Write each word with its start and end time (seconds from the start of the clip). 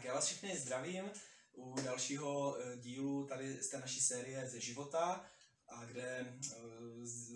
Tak 0.00 0.06
já 0.06 0.14
vás 0.14 0.26
všechny 0.26 0.56
zdravím 0.56 1.10
u 1.52 1.74
dalšího 1.84 2.56
eh, 2.58 2.76
dílu 2.76 3.26
tady 3.26 3.62
z 3.62 3.68
té 3.68 3.78
naší 3.78 4.00
série 4.00 4.48
ze 4.48 4.60
života, 4.60 5.24
a 5.68 5.84
kde 5.84 6.02
eh, 6.02 6.56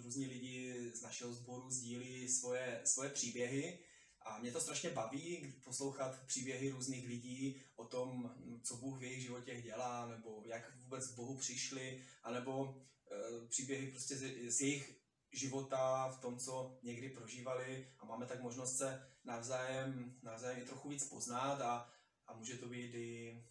různí 0.03 0.27
lidi 0.27 0.91
z 0.95 1.03
našeho 1.03 1.33
sboru 1.33 1.71
sdílí 1.71 2.29
svoje, 2.29 2.81
svoje 2.85 3.11
příběhy. 3.11 3.79
A 4.23 4.39
mě 4.39 4.53
to 4.53 4.61
strašně 4.61 4.91
baví 4.91 5.55
poslouchat 5.65 6.27
příběhy 6.27 6.71
různých 6.71 7.09
lidí 7.09 7.63
o 7.77 7.85
tom, 7.85 8.35
co 8.63 8.77
Bůh 8.77 8.99
v 8.99 9.03
jejich 9.03 9.23
životě 9.23 9.63
dělá, 9.63 10.07
nebo 10.07 10.43
jak 10.47 10.77
vůbec 10.77 11.07
k 11.07 11.15
Bohu 11.15 11.37
přišli, 11.37 12.05
anebo 12.23 12.83
e, 13.13 13.47
příběhy 13.47 13.91
prostě 13.91 14.17
z 14.51 14.61
jejich 14.61 15.01
života, 15.33 16.09
v 16.09 16.21
tom, 16.21 16.39
co 16.39 16.79
někdy 16.83 17.09
prožívali 17.09 17.89
a 17.99 18.05
máme 18.05 18.27
tak 18.27 18.43
možnost 18.43 18.77
se 18.77 19.09
navzájem, 19.25 20.15
navzájem 20.23 20.63
i 20.63 20.65
trochu 20.65 20.89
víc 20.89 21.09
poznat 21.09 21.61
a, 21.61 21.94
a 22.27 22.35
může 22.35 22.59
to 22.59 22.69
být 22.69 22.95
i, 22.95 23.45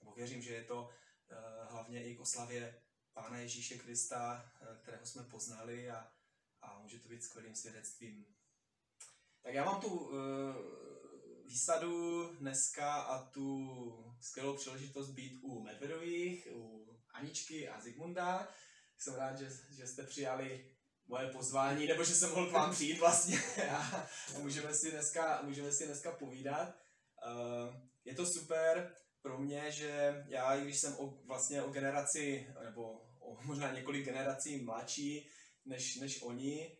nebo 0.00 0.14
věřím, 0.14 0.42
že 0.42 0.54
je 0.54 0.64
to 0.64 0.82
uh, 0.82 1.72
hlavně 1.72 2.04
i 2.04 2.16
k 2.16 2.20
oslavě 2.20 2.82
Pána 3.12 3.38
Ježíše 3.38 3.78
Krista, 3.78 4.52
uh, 4.60 4.76
kterého 4.82 5.06
jsme 5.06 5.22
poznali 5.22 5.90
a, 5.90 6.12
a 6.62 6.78
může 6.78 6.98
to 6.98 7.08
být 7.08 7.24
skvělým 7.24 7.54
svědectvím. 7.54 8.26
Tak 9.42 9.54
já 9.54 9.64
mám 9.64 9.80
tu 9.80 9.88
uh, 9.88 10.14
výsadu 11.46 12.28
dneska 12.36 12.94
a 12.94 13.30
tu 13.30 14.16
skvělou 14.20 14.56
příležitost 14.56 15.10
být 15.10 15.40
u 15.42 15.60
Medvedových, 15.60 16.48
u 16.52 16.86
Aničky 17.12 17.68
a 17.68 17.80
Zigmunda. 17.80 18.48
Jsem 18.98 19.14
rád, 19.14 19.38
že, 19.38 19.50
že 19.70 19.86
jste 19.86 20.02
přijali 20.02 20.70
moje 21.06 21.28
pozvání, 21.28 21.86
nebo 21.86 22.04
že 22.04 22.14
jsem 22.14 22.30
mohl 22.30 22.46
k 22.46 22.52
vám 22.52 22.72
přijít 22.72 22.98
vlastně 22.98 23.38
a 23.70 24.06
můžeme 24.38 24.74
si 24.74 24.90
dneska, 24.90 25.42
můžeme 25.42 25.72
si 25.72 25.86
dneska 25.86 26.12
povídat. 26.12 26.74
Uh, 27.26 27.74
je 28.04 28.14
to 28.14 28.26
super 28.26 28.94
pro 29.22 29.38
mě, 29.38 29.70
že 29.70 30.24
já, 30.28 30.60
když 30.60 30.78
jsem 30.78 30.96
o, 30.98 31.18
vlastně 31.26 31.62
o 31.62 31.70
generaci, 31.70 32.46
nebo 32.64 32.82
o 33.20 33.42
možná 33.44 33.72
několik 33.72 34.04
generací 34.04 34.64
mladší 34.64 35.30
než, 35.64 35.96
než 35.96 36.22
oni, 36.22 36.78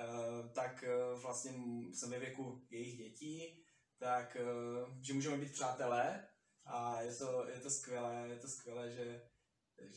uh, 0.00 0.52
tak 0.52 0.84
uh, 1.12 1.20
vlastně 1.20 1.52
jsem 1.92 2.10
ve 2.10 2.18
věku 2.18 2.66
jejich 2.70 2.98
dětí, 2.98 3.64
tak 3.98 4.36
uh, 4.40 5.02
že 5.02 5.12
můžeme 5.12 5.36
být 5.36 5.52
přátelé 5.52 6.28
a 6.66 7.00
je 7.02 7.14
to, 7.14 7.48
je 7.48 7.60
to 7.60 7.70
skvělé, 7.70 8.28
je 8.28 8.38
to 8.38 8.48
skvělé, 8.48 8.92
že, 8.92 9.22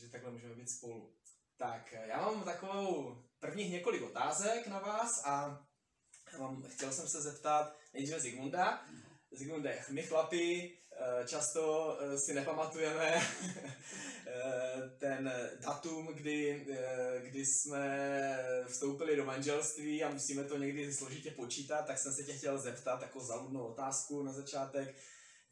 že 0.00 0.08
takhle 0.08 0.30
můžeme 0.30 0.54
být 0.54 0.70
spolu. 0.70 1.16
Tak 1.56 1.92
já 1.92 2.20
mám 2.20 2.44
takovou 2.44 3.22
prvních 3.38 3.70
několik 3.70 4.02
otázek 4.02 4.66
na 4.66 4.78
vás 4.78 5.24
a 5.24 5.64
mám, 6.38 6.62
chtěl 6.62 6.92
jsem 6.92 7.08
se 7.08 7.22
zeptat 7.22 7.76
nejdříve 7.92 8.20
Zigmunda. 8.20 8.86
Zigmunde, 9.36 9.84
my 9.90 10.02
chlapi 10.02 10.78
eh, 10.92 11.26
často 11.26 11.96
eh, 12.00 12.18
si 12.18 12.34
nepamatujeme 12.34 13.14
eh, 14.26 14.90
ten 14.98 15.32
datum, 15.60 16.06
kdy, 16.06 16.66
kdy 17.22 17.46
jsme 17.46 18.38
vstoupili 18.66 19.16
do 19.16 19.24
manželství 19.24 20.04
a 20.04 20.10
musíme 20.10 20.44
to 20.44 20.58
někdy 20.58 20.92
složitě 20.92 21.30
počítat, 21.30 21.86
tak 21.86 21.98
jsem 21.98 22.12
se 22.12 22.24
tě 22.24 22.32
chtěl 22.32 22.58
zeptat 22.58 23.00
takovou 23.00 23.26
zaludnou 23.26 23.64
otázku 23.64 24.22
na 24.22 24.32
začátek. 24.32 24.96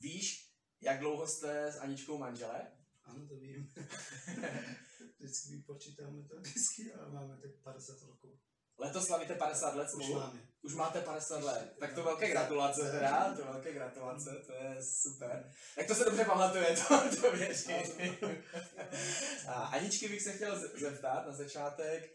Víš, 0.00 0.52
jak 0.80 1.00
dlouho 1.00 1.26
jste 1.26 1.66
s 1.66 1.78
Aničkou 1.78 2.18
manželé? 2.18 2.72
Ano, 3.04 3.28
to 3.28 3.36
vím. 3.36 3.72
vždycky 5.18 5.56
vypočítáme 5.56 6.22
to 6.22 6.40
vždycky 6.40 6.92
a 6.92 7.08
máme 7.08 7.36
tak 7.36 7.50
50 7.62 8.02
roků. 8.02 8.38
Letos 8.82 9.06
slavíte 9.06 9.34
50 9.34 9.74
let 9.74 9.90
spolu? 9.90 10.04
Už 10.04 10.14
máme. 10.14 10.40
Už 10.62 10.74
máte 10.74 11.00
50 11.00 11.42
let. 11.42 11.76
Tak 11.78 11.94
to 11.94 12.02
velké 12.02 12.28
gratulace 12.28 12.90
teda, 12.90 13.34
to 13.36 13.44
velké 13.44 13.72
gratulace, 13.72 14.42
to 14.46 14.52
je 14.52 14.82
super. 14.82 15.52
Tak 15.76 15.86
to 15.86 15.94
se 15.94 16.04
dobře 16.04 16.24
pamatuje, 16.24 16.76
to, 16.88 17.16
to 17.20 17.32
věřím. 17.32 17.76
A 19.48 19.52
Aničky 19.52 20.08
bych 20.08 20.22
se 20.22 20.32
chtěl 20.32 20.60
zeptat 20.78 21.26
na 21.26 21.32
začátek, 21.32 22.10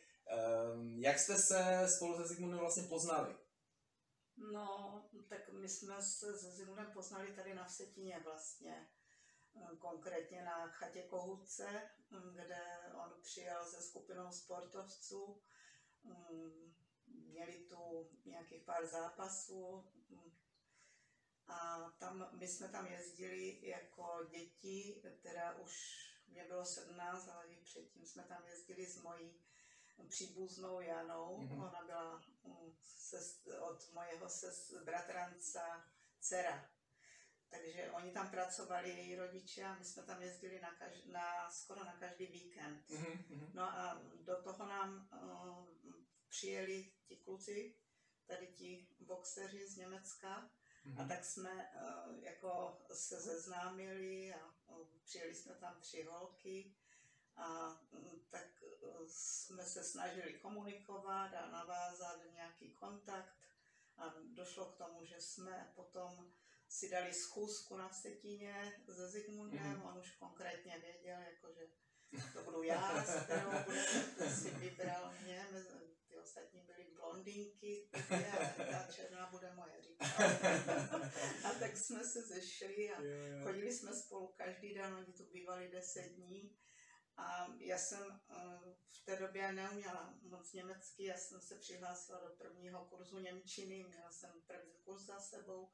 um, 0.74 1.00
jak 1.00 1.20
jste 1.20 1.38
se 1.38 1.88
spolu 1.88 2.18
se 2.18 2.28
Zigmundem 2.28 2.60
vlastně 2.60 2.84
poznali? 2.84 3.36
No, 4.54 5.02
tak 5.30 5.40
my 5.62 5.70
jsme 5.70 6.02
se 6.02 6.38
se 6.38 6.52
Zigmundem 6.52 6.92
poznali 6.94 7.28
tady 7.28 7.54
na 7.54 7.66
Vsetíně 7.66 8.20
vlastně. 8.24 8.88
Eh, 9.56 9.76
konkrétně 9.76 10.44
na 10.44 10.68
chatě 10.68 11.02
Kohutce, 11.02 11.68
mm, 12.10 12.34
kde 12.34 12.62
on 12.94 13.14
přijel 13.22 13.66
se 13.66 13.82
skupinou 13.82 14.32
sportovců. 14.32 15.42
Mm, 16.08 16.74
měli 17.08 17.66
tu 17.70 18.10
nějakých 18.26 18.64
pár 18.64 18.86
zápasů 18.86 19.86
a 21.48 21.90
tam, 22.00 22.30
my 22.32 22.48
jsme 22.48 22.70
tam 22.70 22.88
jezdili 22.88 23.68
jako 23.68 24.28
děti, 24.30 25.02
teda 25.22 25.58
už 25.58 26.04
mě 26.28 26.44
bylo 26.44 26.66
17, 26.66 27.28
ale 27.28 27.48
i 27.48 27.56
předtím 27.56 28.06
jsme 28.06 28.24
tam 28.24 28.46
jezdili 28.48 28.86
s 28.86 29.02
mojí 29.02 29.40
příbuznou 30.10 30.82
Janou. 30.82 31.38
Mm-hmm. 31.38 31.68
Ona 31.68 31.84
byla 31.86 32.22
ses, 32.84 33.48
od 33.60 33.94
mojeho 33.94 34.30
ses, 34.30 34.74
bratranca 34.84 35.86
dcera. 36.20 36.70
Takže 37.50 37.92
oni 37.92 38.12
tam 38.12 38.32
pracovali, 38.32 38.90
její 38.90 39.16
rodiče, 39.16 39.64
a 39.64 39.76
my 39.76 39.86
jsme 39.86 40.04
tam 40.04 40.22
jezdili 40.22 40.60
na, 40.60 40.76
kaž, 40.76 41.04
na 41.06 41.50
skoro 41.50 41.84
na 41.84 41.94
každý 42.00 42.26
víkend. 42.26 42.90
Mm-hmm. 42.90 43.50
No 43.54 43.64
a 43.64 44.02
do 44.16 44.42
toho 44.44 44.66
nám 44.66 45.10
uh, 45.24 45.77
přijeli 46.30 46.92
ti 47.06 47.16
kluci, 47.16 47.76
tady 48.26 48.48
ti 48.48 48.88
boxeři 49.00 49.68
z 49.68 49.78
Německa, 49.78 50.52
mm-hmm. 50.86 51.02
a 51.02 51.08
tak 51.08 51.26
jsme 51.26 51.52
uh, 51.52 52.24
jako 52.24 52.82
se 52.94 53.22
seznámili 53.22 54.34
a 54.34 54.46
uh, 54.68 54.88
přijeli 55.04 55.36
jsme 55.36 55.56
tam 55.56 55.82
tři 55.82 56.04
holky 56.04 56.76
a 57.36 57.70
um, 57.92 58.26
tak 58.30 58.64
uh, 58.82 59.06
jsme 59.08 59.66
se 59.66 59.84
snažili 59.84 60.34
komunikovat 60.34 61.34
a 61.34 61.50
navázat 61.50 62.20
nějaký 62.34 62.74
kontakt 62.74 63.34
a 63.98 64.14
došlo 64.34 64.66
k 64.66 64.78
tomu, 64.78 65.06
že 65.06 65.22
jsme 65.22 65.72
potom 65.76 66.34
si 66.70 66.90
dali 66.90 67.14
schůzku 67.14 67.78
na 67.78 67.90
Vsetíně 67.90 68.82
se 68.96 69.10
Zigmundem, 69.10 69.82
mm-hmm. 69.82 69.90
on 69.90 69.98
už 69.98 70.12
konkrétně 70.12 70.80
věděl, 70.80 71.20
jakože 71.20 71.68
to 72.34 72.44
budu 72.44 72.64
já, 72.64 73.04
s 73.04 73.24
kterou 73.24 73.52
bude, 73.66 74.36
si 74.36 74.50
vybral 74.50 75.14
mě, 75.24 75.48
ostatní 76.28 76.62
byly 76.62 76.86
blondinky, 76.96 77.90
a 78.60 78.64
ta 78.72 78.92
černá 78.92 79.30
bude 79.32 79.54
moje, 79.54 79.82
říkal. 79.82 80.08
A 81.44 81.52
tak 81.60 81.78
jsme 81.78 82.04
se 82.04 82.22
zešli 82.22 82.92
a 82.92 82.98
chodili 83.44 83.74
jsme 83.74 83.94
spolu 83.94 84.28
každý 84.28 84.74
den, 84.74 84.94
oni 84.94 85.14
tu 85.14 85.26
bývali 85.26 85.70
deset 85.70 86.10
dní. 86.10 86.58
A 87.18 87.48
já 87.60 87.78
jsem 87.78 88.22
eh, 88.30 88.76
v 88.90 89.06
té 89.06 89.16
době 89.16 89.54
neuměla 89.54 90.14
moc 90.22 90.54
německy, 90.54 91.04
já 91.04 91.18
jsem 91.18 91.42
se 91.42 91.56
přihlásila 91.56 92.20
do 92.20 92.36
prvního 92.36 92.86
kurzu 92.86 93.20
Němčiny, 93.20 93.84
měla 93.84 94.12
jsem 94.12 94.42
první 94.48 94.74
kurz 94.84 95.04
za 95.04 95.20
sebou 95.20 95.70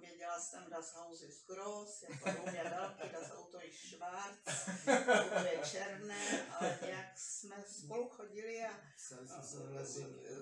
Věděla 0.00 0.40
jsem, 0.40 0.70
das 0.70 0.94
Haus 0.94 1.22
ist 1.22 1.46
groß, 1.46 2.02
jako 2.08 2.30
dům 2.30 2.54
je 2.54 2.64
velký, 2.64 3.08
das 3.12 3.30
Auto 3.30 3.62
ist 3.62 3.80
schwarz, 3.80 4.68
auto 5.08 5.46
je 5.46 5.60
černé, 5.70 6.46
ale 6.52 6.78
nějak 6.86 7.18
jsme 7.18 7.64
spolu 7.68 8.08
chodili 8.08 8.64
a, 8.64 8.80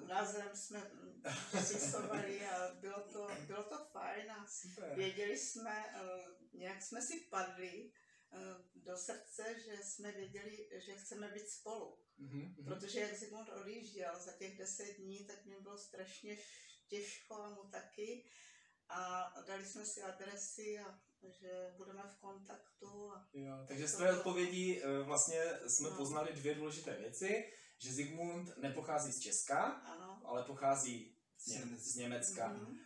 na 0.06 0.24
zem 0.24 0.50
jsme 0.54 0.90
přisovali 1.62 2.46
a 2.46 2.74
bylo 2.74 3.00
to, 3.12 3.28
bylo 3.46 3.62
to 3.62 3.84
fajn 3.92 4.30
a 4.30 4.46
věděli 4.94 5.38
jsme, 5.38 5.84
eh, 5.94 6.24
nějak 6.52 6.82
jsme 6.82 7.02
si 7.02 7.20
padli 7.20 7.92
eh, 8.32 8.38
do 8.74 8.96
srdce, 8.96 9.60
že 9.60 9.76
jsme 9.82 10.12
věděli, 10.12 10.68
že 10.72 10.96
chceme 10.96 11.28
být 11.28 11.48
spolu. 11.48 11.98
Mm-hmm. 12.20 12.64
Protože 12.64 13.00
jak 13.00 13.14
Zygmunt 13.14 13.48
odjížděl 13.48 14.20
za 14.20 14.32
těch 14.32 14.58
deset 14.58 14.96
dní, 14.96 15.24
tak 15.24 15.44
mě 15.44 15.60
bylo 15.60 15.78
strašně 15.78 16.38
těžko 16.88 17.34
a 17.34 17.50
mu 17.50 17.62
taky 17.70 18.24
a 18.88 19.32
dali 19.46 19.66
jsme 19.66 19.86
si 19.86 20.02
adresy 20.02 20.78
a 20.78 21.00
že 21.28 21.74
budeme 21.76 22.02
v 22.02 22.20
kontaktu. 22.20 23.12
A 23.12 23.28
jo, 23.32 23.64
takže 23.68 23.88
z 23.88 23.94
tvé 23.94 24.18
odpovědí 24.18 24.82
eh, 24.82 25.02
vlastně 25.02 25.40
jsme 25.66 25.90
no. 25.90 25.96
poznali 25.96 26.32
dvě 26.32 26.54
důležité 26.54 26.96
věci, 26.96 27.44
že 27.78 27.92
Zigmund 27.92 28.56
nepochází 28.56 29.12
z 29.12 29.20
Česka, 29.20 29.62
ano. 29.62 30.22
ale 30.24 30.44
pochází 30.44 31.16
z, 31.38 31.46
Ně- 31.46 31.76
z 31.76 31.96
Německa. 31.96 32.52
Mm-hmm. 32.52 32.76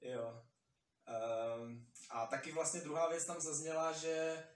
Jo. 0.00 0.42
Um, 1.58 1.86
a 2.10 2.26
taky 2.26 2.52
vlastně 2.52 2.80
druhá 2.80 3.08
věc 3.08 3.24
tam 3.24 3.40
zazněla, 3.40 3.92
že 3.92 4.46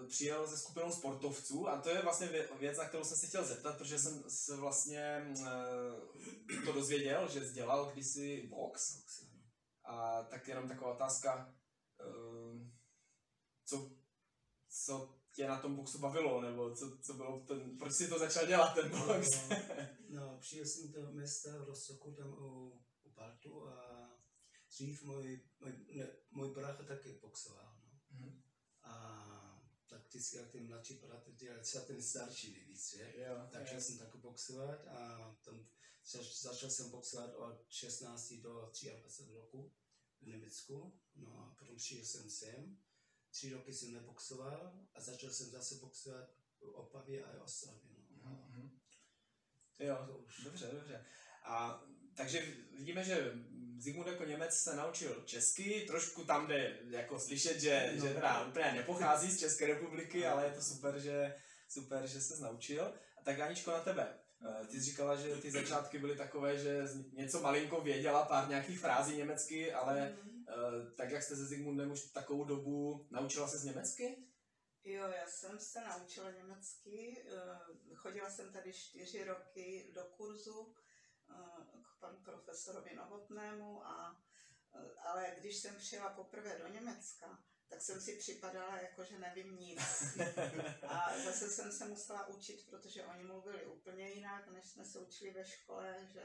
uh, 0.00 0.08
přijel 0.08 0.48
se 0.48 0.58
skupinou 0.58 0.92
sportovců 0.92 1.68
a 1.68 1.80
to 1.80 1.88
je 1.88 2.02
vlastně 2.02 2.28
věc, 2.58 2.78
na 2.78 2.88
kterou 2.88 3.04
jsem 3.04 3.16
se 3.16 3.26
chtěl 3.26 3.44
zeptat, 3.44 3.78
protože 3.78 3.98
jsem 3.98 4.24
se 4.28 4.56
vlastně 4.56 5.26
uh, 5.30 6.64
to 6.64 6.72
dozvěděl, 6.72 7.28
že 7.28 7.40
dělal 7.40 7.90
kdysi 7.92 8.46
box. 8.50 9.04
A 9.84 10.22
tak 10.22 10.48
jenom 10.48 10.68
taková 10.68 10.94
otázka, 10.94 11.54
ehm, 12.00 12.72
co, 13.64 13.90
co 14.68 15.18
tě 15.32 15.48
na 15.48 15.60
tom 15.60 15.76
boxu 15.76 15.98
bavilo, 15.98 16.40
nebo 16.40 16.74
co, 16.76 16.98
co 16.98 17.14
bylo 17.14 17.40
ten, 17.40 17.78
proč 17.78 17.92
jsi 17.92 18.08
to 18.08 18.18
začal 18.18 18.46
dělat, 18.46 18.74
ten 18.74 18.90
no, 18.90 19.06
box? 19.06 19.48
No, 19.48 19.56
no 20.08 20.38
přijel 20.40 20.66
jsem 20.66 20.92
do 20.92 21.12
města 21.12 21.50
v 21.58 21.64
Rostoku, 21.64 22.12
tam 22.12 22.32
u, 22.32 22.82
u 23.02 23.10
Baltu 23.10 23.68
a 23.68 24.10
dřív 24.70 25.02
můj, 25.02 25.40
můj, 25.60 25.72
ne, 25.94 26.08
můj 26.30 26.54
brácha 26.54 26.82
taky 26.82 27.18
boxoval. 27.22 27.76
No. 27.84 28.18
Mm-hmm. 28.18 28.40
vždycky 30.08 30.36
jak 30.36 30.52
ten 30.52 30.66
mladší 30.66 30.94
bratr 30.94 31.32
dělal, 31.32 31.60
třeba 31.62 31.84
ten 31.84 32.02
starší 32.02 32.52
nejvíc, 32.52 32.90
že? 32.96 33.14
Jo, 33.16 33.48
Začal 33.52 33.74
jo. 33.74 33.80
jsem 33.80 33.98
taky 33.98 34.18
boxovat 34.18 34.86
a 34.86 35.18
tam 35.44 35.66
zač- 36.06 36.40
začal 36.40 36.70
jsem 36.70 36.90
boxovat 36.90 37.34
od 37.34 37.64
16 37.68 38.32
do 38.42 38.70
23 39.00 39.34
roku 39.34 39.72
v 40.20 40.26
Německu. 40.26 41.00
No 41.16 41.38
a 41.38 41.54
potom 41.58 41.76
přišel 41.76 42.04
jsem 42.04 42.30
sem. 42.30 42.78
Tři 43.30 43.50
roky 43.52 43.74
jsem 43.74 43.92
neboxoval 43.92 44.80
a 44.94 45.00
začal 45.00 45.30
jsem 45.30 45.50
zase 45.50 45.74
boxovat 45.74 46.30
v 46.60 46.62
Opavě 46.62 47.24
a 47.24 47.42
Ostravě. 47.44 47.80
No. 48.24 48.46
Mhm. 48.48 48.78
Jo, 49.78 50.04
To 50.06 50.18
už. 50.18 50.40
dobře, 50.44 50.68
dobře. 50.72 51.06
A 51.44 51.82
takže 52.16 52.54
vidíme, 52.72 53.04
že 53.04 53.32
Zigmund 53.78 54.08
jako 54.08 54.24
Němec 54.24 54.54
se 54.54 54.76
naučil 54.76 55.22
česky, 55.26 55.84
trošku 55.86 56.24
tam 56.24 56.46
jde 56.48 56.78
jako 56.90 57.20
slyšet, 57.20 57.60
že, 57.60 57.92
No. 57.96 58.06
že 58.06 58.14
teda 58.14 58.46
úplně 58.46 58.72
nepochází 58.72 59.30
z 59.30 59.38
České 59.40 59.66
republiky, 59.66 60.26
ale 60.26 60.44
je 60.46 60.52
to 60.52 60.62
super, 60.62 60.98
že, 61.00 61.34
super, 61.68 62.06
že 62.06 62.20
se 62.20 62.40
naučil. 62.42 62.84
A 63.18 63.22
tak 63.24 63.40
Aničko 63.40 63.70
na 63.70 63.80
tebe. 63.80 64.18
Eh, 64.46 64.66
Ty 64.66 64.72
jsi 64.80 64.80
říkala, 64.80 65.16
že 65.16 65.36
ty 65.36 65.50
začátky 65.50 65.98
byly 65.98 66.16
takové, 66.16 66.58
že 66.58 66.82
něco 67.12 67.40
malinko 67.40 67.80
věděla, 67.80 68.24
pár 68.24 68.48
nějakých 68.48 68.80
frází 68.80 69.16
německy, 69.16 69.72
ale 69.72 70.18
eh, 70.48 70.90
tak 70.96 71.10
jak 71.10 71.22
jste 71.22 71.36
se 71.36 71.46
Zigmundem 71.46 71.92
už 71.92 72.04
takovou 72.04 72.44
dobu, 72.44 73.06
naučila 73.10 73.48
se 73.48 73.58
z 73.58 73.64
německy? 73.64 74.16
Jo, 74.84 75.08
já 75.08 75.26
jsem 75.26 75.58
se 75.58 75.80
naučila 75.80 76.30
německy. 76.30 77.24
eh, 77.28 77.94
Chodila 77.94 78.30
jsem 78.30 78.52
tady 78.52 78.72
čtyři 78.72 79.24
roky 79.24 79.90
do 79.94 80.04
kurzu 80.04 80.74
k 81.82 82.00
panu 82.00 82.18
profesorovi 82.24 82.94
Novotnému, 82.94 83.86
a, 83.86 84.20
ale 85.04 85.36
když 85.40 85.56
jsem 85.56 85.74
přijela 85.76 86.10
poprvé 86.10 86.58
do 86.58 86.68
Německa, 86.68 87.44
tak 87.68 87.82
jsem 87.82 88.00
si 88.00 88.16
připadala 88.16 88.80
jako, 88.80 89.04
že 89.04 89.18
nevím 89.18 89.56
nic. 89.56 89.80
A 90.88 91.18
zase 91.24 91.50
jsem 91.50 91.72
se 91.72 91.84
musela 91.84 92.26
učit, 92.26 92.66
protože 92.70 93.04
oni 93.04 93.24
mluvili 93.24 93.66
úplně 93.66 94.10
jinak, 94.10 94.48
než 94.48 94.66
jsme 94.66 94.84
se 94.84 94.98
učili 94.98 95.30
ve 95.30 95.44
škole, 95.44 96.08
že 96.12 96.22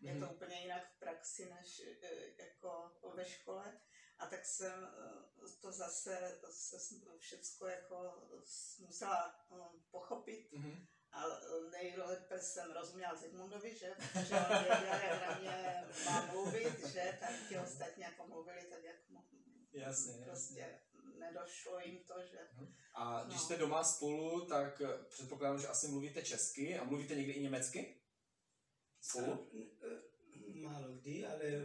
je 0.00 0.20
to 0.20 0.30
úplně 0.30 0.60
jinak 0.62 0.90
v 0.90 0.98
praxi, 0.98 1.50
než 1.54 1.82
eh, 2.02 2.44
jako 2.44 2.92
ve 3.14 3.24
škole. 3.24 3.80
A 4.18 4.26
tak 4.26 4.44
jsem 4.44 4.84
eh, 4.84 5.60
to 5.60 5.72
zase 5.72 6.40
se 6.50 6.78
všechno 7.18 7.68
jako 7.68 8.28
musela 8.78 9.46
eh, 9.52 9.80
pochopit. 9.90 10.52
Mhm. 10.52 10.86
A 11.12 11.24
nejlépe 11.70 12.40
jsem 12.40 12.72
rozuměla 12.72 13.14
Zigmundovi, 13.14 13.78
že? 13.78 13.94
Protože 14.12 14.34
on 14.34 14.64
věděl, 14.64 14.94
jak 14.94 15.28
na 15.28 15.38
mě 15.38 15.84
má 16.04 16.26
mluvit, 16.26 16.86
že? 16.86 17.18
Tak 17.20 17.30
ti 17.48 17.58
ostatní 17.58 18.02
jako 18.02 18.26
mluvili 18.26 18.62
tak, 18.62 18.84
jak 18.84 19.08
mu 19.08 19.22
Jasně, 19.80 20.12
jasně. 20.12 20.24
prostě 20.26 20.80
nedošlo 21.18 21.78
jim 21.80 21.98
to, 21.98 22.14
že 22.30 22.38
A 22.94 23.22
když 23.24 23.36
No. 23.36 23.42
jste 23.44 23.56
doma 23.56 23.84
spolu, 23.84 24.46
tak 24.46 24.80
eh, 24.80 25.04
předpokládám, 25.08 25.60
že 25.60 25.68
asi 25.68 25.88
mluvíte 25.88 26.22
česky 26.22 26.78
a 26.78 26.84
mluvíte 26.84 27.14
někdy 27.14 27.32
i 27.32 27.42
německy? 27.42 28.00
Spolu? 29.00 29.50
Málo 30.54 30.92
kdy, 30.92 31.26
ale 31.26 31.64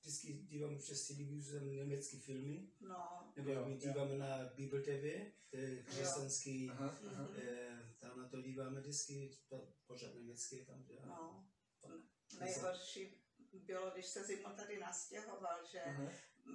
vždycky 0.00 0.32
dívám 0.32 0.78
přes 0.78 1.06
televizi 1.06 1.60
německé 1.60 2.16
filmy, 2.18 2.70
no, 2.80 3.32
nebo 3.36 3.50
Jo, 3.50 3.64
my 3.64 3.72
jo. 3.72 3.78
díváme 3.80 4.18
na 4.18 4.44
Bible 4.54 4.80
TV, 4.80 5.32
to 5.50 5.56
je 5.56 5.82
křesťanský, 5.82 6.70
Aha, 6.70 6.98
aha. 7.10 7.22
Mhm. 7.22 7.36
eh, 7.42 7.94
tam 7.98 8.18
na 8.18 8.28
to 8.28 8.42
díváme 8.42 8.80
vždycky, 8.80 9.30
to 9.48 9.72
pořád 9.86 10.14
německy 10.14 10.64
tam 10.66 10.82
dělá. 10.84 11.06
no. 11.06 11.46
Nejhorší 12.40 13.22
bylo, 13.52 13.90
když 13.90 14.06
se 14.06 14.24
Zimon 14.24 14.56
tady 14.56 14.78
nastěhoval, 14.80 15.66
že 15.72 15.80
aha. 15.82 16.10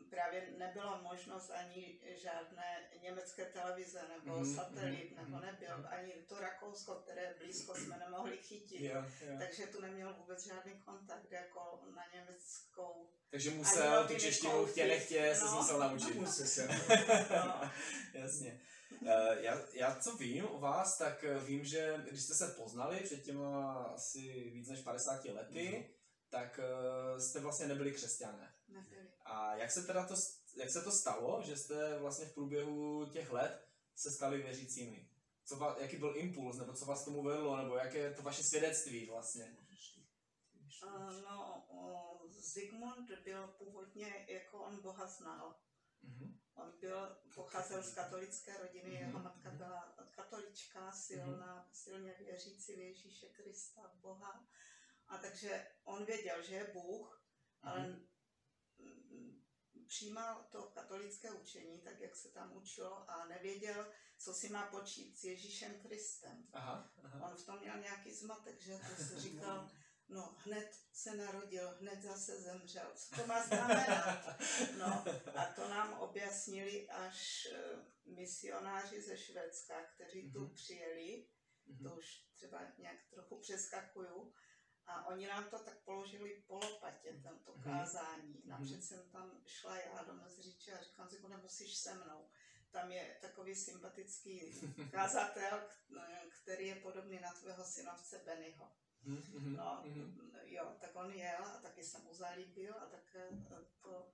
Právě 0.09 0.47
nebyla 0.57 1.01
možnost 1.01 1.49
ani 1.49 1.99
žádné 2.21 2.89
německé 3.01 3.45
televize 3.45 4.01
nebo 4.07 4.35
Mhm, 4.39 4.55
satelit, 4.55 5.11
mhm, 5.11 5.23
nebo 5.25 5.37
mhm. 5.37 5.45
nebyl 5.45 5.87
ani 5.89 6.13
to 6.13 6.39
Rakousko, 6.39 6.95
které 6.95 7.35
blízko 7.37 7.75
jsme 7.75 7.97
nemohli 7.97 8.37
chytit. 8.37 8.81
Jo, 8.81 9.05
jo. 9.21 9.35
Takže 9.39 9.67
tu 9.67 9.81
neměl 9.81 10.13
vůbec 10.13 10.45
žádný 10.47 10.81
kontakt 10.81 11.31
jako 11.31 11.81
na 11.95 12.03
německou. 12.13 13.09
Takže 13.31 13.49
musel 13.49 14.07
tu 14.07 14.13
češtinu 14.19 14.65
chtě 14.65 14.87
nechtě 14.87 15.35
se 15.35 15.45
No. 15.45 15.51
musel 15.57 15.79
naučit. 15.79 16.15
Musel 16.15 16.45
se. 16.47 16.67
No, 17.29 17.71
Jasně. 18.13 18.61
Eh, 19.07 19.37
Já, 19.41 19.61
já 19.73 19.95
co 19.95 20.15
vím 20.17 20.45
o 20.49 20.59
vás, 20.59 20.97
tak 20.97 21.23
eh, 21.23 21.39
vím, 21.39 21.65
že 21.65 22.03
když 22.09 22.23
jste 22.23 22.33
se 22.33 22.53
poznali 22.57 22.99
před 22.99 23.23
těma 23.23 23.73
asi 23.83 24.19
víc 24.53 24.69
než 24.69 24.79
50 24.81 25.25
lety, 25.31 25.69
Mhm. 25.73 25.83
tak 26.29 26.59
eh, 26.59 27.21
jste 27.21 27.39
vlastně 27.39 27.67
nebyli 27.67 27.91
křesťané. 27.91 28.53
nebyli. 28.67 29.07
A 29.25 29.55
jak 29.55 29.71
se 29.71 29.83
teda 29.83 30.07
to, 30.07 30.15
jak 30.57 30.69
se 30.69 30.81
to 30.81 30.91
stalo, 30.91 31.41
že 31.45 31.57
jste 31.57 31.99
vlastně 31.99 32.25
v 32.25 32.33
průběhu 32.33 33.05
těch 33.05 33.31
let 33.31 33.67
se 33.95 34.11
stali 34.11 34.41
věřícími? 34.41 35.09
Co 35.45 35.57
va, 35.57 35.77
jaký 35.81 35.97
byl 35.97 36.13
impuls, 36.17 36.57
nebo 36.57 36.73
co 36.73 36.85
vás 36.85 37.05
tomu 37.05 37.23
vedlo, 37.23 37.57
nebo 37.57 37.75
jaké 37.75 37.97
je 37.97 38.13
to 38.13 38.21
vaše 38.21 38.43
svědectví 38.43 39.05
vlastně? 39.05 39.57
Eh, 40.87 41.21
No, 41.21 41.65
o, 41.69 42.19
Zigmund 42.29 43.11
byl 43.23 43.47
původně, 43.47 44.25
jako 44.29 44.59
on 44.63 44.81
Boha 44.81 45.07
znal. 45.07 45.59
Mhm. 46.01 46.39
On 46.55 46.79
byl, 46.79 47.17
pocházel 47.35 47.83
z 47.83 47.93
katolické 47.93 48.57
rodiny, 48.57 48.89
Mhm, 48.89 48.97
jeho 48.97 49.19
matka 49.19 49.49
mhm. 49.49 49.57
byla 49.57 49.95
katolička, 50.15 50.91
silná, 50.91 51.69
silně 51.73 52.15
věřící 52.19 52.75
v 52.75 52.79
Ježíše 52.79 53.25
Krista, 53.29 53.81
v 53.87 53.99
Boha. 54.01 54.47
A 55.07 55.17
takže 55.17 55.67
on 55.83 56.05
věděl, 56.05 56.43
že 56.43 56.55
je 56.55 56.71
Bůh, 56.73 57.25
ale 57.61 57.87
mm, 57.87 58.07
přijímal 59.87 60.47
to 60.51 60.63
katolické 60.63 61.31
učení, 61.31 61.81
tak 61.81 61.99
jak 61.99 62.15
se 62.15 62.29
tam 62.29 62.57
učilo, 62.57 63.11
a 63.11 63.25
nevěděl, 63.25 63.91
co 64.17 64.33
si 64.33 64.49
má 64.49 64.65
počít 64.67 65.17
s 65.19 65.23
Ježíšem 65.23 65.79
Kristem. 65.79 66.47
Aha, 66.53 66.91
aha. 67.03 67.29
On 67.31 67.37
v 67.37 67.45
tom 67.45 67.59
měl 67.59 67.77
nějaký 67.79 68.13
zmatek, 68.13 68.61
že 68.61 68.77
to 68.89 69.03
si 69.03 69.19
říkal, 69.19 69.69
no 70.09 70.35
hned 70.37 70.75
se 70.93 71.15
narodil, 71.15 71.77
hned 71.79 72.01
zase 72.01 72.41
zemřel. 72.41 72.91
Co 72.95 73.15
to 73.15 73.27
má 73.27 73.43
znamenat? 73.47 74.25
No 74.77 74.85
a 75.35 75.45
to 75.55 75.69
nám 75.69 75.93
objasnili 75.93 76.89
až 76.89 77.47
eh, 77.51 77.85
misionáři 78.05 79.01
ze 79.01 79.17
Švédska, 79.17 79.83
kteří 79.95 80.31
tu 80.31 80.39
Mhm. 80.39 80.53
přijeli, 80.55 81.27
Mhm. 81.65 81.83
to 81.89 81.95
už 81.95 82.23
třeba 82.35 82.61
nějak 82.77 82.97
trochu 83.09 83.39
přeskakuju, 83.39 84.33
a 84.87 85.05
oni 85.07 85.27
nám 85.27 85.49
to 85.49 85.59
tak 85.59 85.77
položili 85.83 86.43
po 86.47 86.55
lopatě, 86.55 87.19
tento 87.23 87.53
Mhm. 87.55 87.63
kázání. 87.63 88.41
Napřed 88.45 88.73
Mhm. 88.73 88.81
jsem 88.81 89.09
tam 89.11 89.41
šla 89.45 89.77
já 89.77 90.03
do 90.03 90.13
Mezříče 90.13 90.73
a 90.73 90.83
říkám 90.83 91.09
si, 91.09 91.21
nemusíš 91.29 91.77
se 91.77 91.93
mnou. 91.93 92.29
Tam 92.71 92.91
je 92.91 93.17
takový 93.21 93.55
sympatický 93.55 94.39
kazatel, 94.91 95.59
k- 95.59 96.41
který 96.43 96.67
je 96.67 96.75
podobný 96.75 97.19
na 97.19 97.33
tvého 97.33 97.65
synovce 97.65 98.21
Bennyho. 98.25 98.71
Mhm, 99.03 99.23
mhm, 99.33 99.55
No, 99.55 99.81
mhm. 99.85 100.31
jo, 100.43 100.75
tak 100.81 100.95
on 100.95 101.11
jel 101.13 101.45
a 101.45 101.57
taky 101.61 101.83
se 101.83 101.99
mu 101.99 102.13
zalíbil 102.13 102.73
a 102.75 102.85
tak 102.85 103.15
eh, 103.15 103.29
to... 103.81 104.09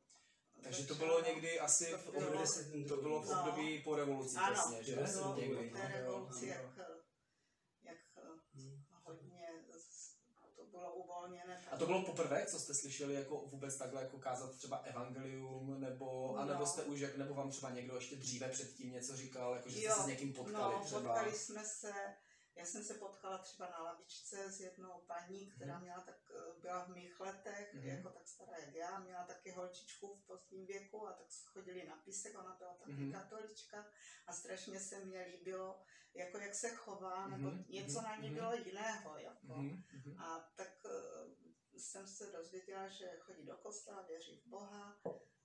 Takže 0.64 0.86
to 0.88 0.96
bylo 0.96 1.22
někdy 1.22 1.60
asi 1.60 1.94
v 1.94 2.06
To 2.06 2.12
bylo- 2.12 2.28
období, 2.44 2.86
to 2.88 2.98
bylo 2.98 3.22
v 3.22 3.26
No. 3.30 3.40
období 3.40 3.84
po 3.84 3.96
revoluci 3.96 4.38
Ano, 4.38 4.54
přesně, 4.54 4.84
že? 4.84 5.08
jsem 5.08 5.22
bylo 5.24 5.36
Někdy, 5.38 5.56
po 5.56 5.64
no. 5.64 5.82
té 5.82 5.88
revoluci, 5.88 6.48
jak, 6.48 6.78
eh, 6.78 6.86
jak 7.84 7.98
eh, 8.18 8.22
Hmm. 8.54 8.84
hodně 9.04 9.50
z- 9.80 10.10
to 10.56 10.66
bylo 10.90 11.04
uvolněné. 11.04 11.66
A 11.72 11.78
to 11.78 11.86
bylo 11.86 12.06
poprvé, 12.06 12.46
co 12.46 12.60
jste 12.60 12.74
slyšeli 12.74 13.14
jako 13.14 13.38
vůbec 13.38 13.78
takhle 13.78 14.02
jako 14.02 14.18
kázat 14.20 14.56
třeba 14.56 14.78
evangelium, 14.78 15.80
nebo, 15.80 16.36
anebo 16.38 16.60
No. 16.60 16.66
jste 16.66 16.84
už, 16.84 17.00
jak, 17.00 17.18
nebo 17.18 17.34
vám 17.34 17.52
třeba 17.52 17.70
někdo 17.72 17.96
ještě 17.96 18.16
dříve 18.16 18.50
předtím 18.50 18.92
něco 18.92 19.16
říkal, 19.16 19.56
jako 19.56 19.70
že 19.70 19.76
jste 19.78 19.86
Jo, 19.88 19.96
se 19.96 20.04
s 20.04 20.06
někým 20.08 20.34
potkali 20.34 20.76
no, 20.76 20.84
třeba. 20.86 21.02
potkali 21.02 21.32
jsme 21.38 21.64
se, 21.66 21.92
já 22.56 22.66
jsem 22.66 22.84
se 22.84 22.94
potkala 22.94 23.38
třeba 23.38 23.70
na 23.70 23.84
lavičce 23.84 24.52
s 24.52 24.60
jednou 24.62 25.02
paní, 25.08 25.52
která 25.52 25.74
Mhm. 25.74 25.84
měla 25.84 26.02
tak, 26.02 26.16
byla 26.62 26.86
v 26.86 26.90
mých 26.90 27.20
letech, 27.20 27.74
Mhm. 27.74 27.88
jako 27.88 28.10
tak 28.10 28.28
stará 28.28 28.58
jak 28.58 28.76
holčičku 29.60 30.16
v 30.16 30.26
pozdním 30.28 30.66
věku 30.66 31.08
a 31.08 31.14
tak 31.14 31.28
chodili 31.46 31.88
na 31.88 31.96
písek, 31.96 32.40
ona 32.40 32.56
byla 32.60 32.74
taky 32.74 32.92
Mhm. 32.92 33.12
katolička 33.12 33.86
a 34.28 34.34
strašně 34.34 34.80
se 34.80 35.06
mě 35.06 35.26
líbilo, 35.26 35.82
jako 36.14 36.38
jak 36.38 36.56
se 36.56 36.70
chová, 36.76 37.28
nebo 37.28 37.50
Mhm, 37.52 37.66
něco 37.70 38.00
mhm, 38.02 38.04
na 38.04 38.16
ní 38.16 38.28
mhm. 38.28 38.36
bylo 38.36 38.54
jiného, 38.54 39.18
jako. 39.18 39.48
Mhm, 39.56 39.84
mhm. 39.94 40.20
A 40.22 40.52
tak 40.56 40.86
eh, 40.86 41.80
jsem 41.80 42.08
se 42.08 42.32
dozvěděla, 42.32 42.88
že 42.88 43.18
chodí 43.20 43.46
do 43.46 43.58
kostela, 43.58 44.02
věří 44.02 44.36
v 44.42 44.48
Boha. 44.48 45.00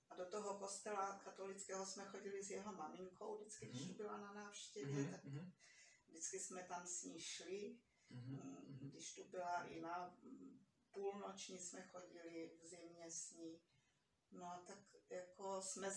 A 0.09 0.15
do 0.15 0.25
toho 0.25 0.59
kostela 0.59 1.19
katolického 1.25 1.85
jsme 1.85 2.05
chodili 2.05 2.43
s 2.43 2.49
jeho 2.49 2.73
maminkou, 2.73 3.37
vždycky, 3.37 3.65
když 3.65 3.85
Mhm. 3.87 3.93
byla 3.97 4.17
na 4.17 4.33
návštěvě, 4.33 5.03
Mhm, 5.03 5.11
tak 5.11 5.23
mhm, 5.23 5.51
vždycky 6.07 6.39
jsme 6.39 6.63
tam 6.63 6.87
s 6.87 7.03
ní 7.03 7.21
šli. 7.21 7.77
mhm, 8.09 8.35
Mm, 8.35 8.65
mhm. 8.67 8.89
Když 8.91 9.15
tu 9.15 9.23
byla 9.23 9.63
i 9.63 9.81
na 9.81 10.17
půlnoční 10.91 11.59
jsme 11.59 11.81
chodili 11.83 12.51
v 12.61 12.65
zimě 12.67 13.11
s 13.11 13.31
ní. 13.31 13.61
No 14.35 14.45
a 14.45 14.63
tak 14.67 14.77
jako 15.09 15.61
jsme 15.61 15.89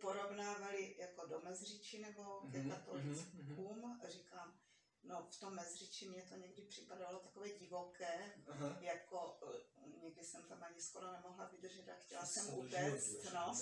porovnávali 0.00 0.96
jako 0.98 1.26
do 1.26 1.40
Mezříči 1.40 1.98
nebo 1.98 2.40
ke 2.52 2.58
Mhm, 2.58 2.70
katolickům. 2.70 4.00
Říkám, 4.08 4.60
no 5.02 5.28
v 5.30 5.40
tom 5.40 5.54
Mezříči 5.54 6.08
mě 6.08 6.22
to 6.22 6.36
někdy 6.36 6.62
připadalo 6.62 7.18
takové 7.20 7.48
divoké, 7.48 8.32
Aha, 8.50 8.76
jako 8.80 9.38
eh, 9.42 9.88
někdy 10.02 10.24
jsem 10.24 10.42
tam 10.48 10.62
ani 10.62 10.80
skoro 10.80 11.12
nemohla 11.12 11.48
vydržet 11.48 11.88
a 11.88 11.94
chtěla 11.94 12.26
jsem 12.26 12.54
utéct, 12.58 13.24
no, 13.34 13.54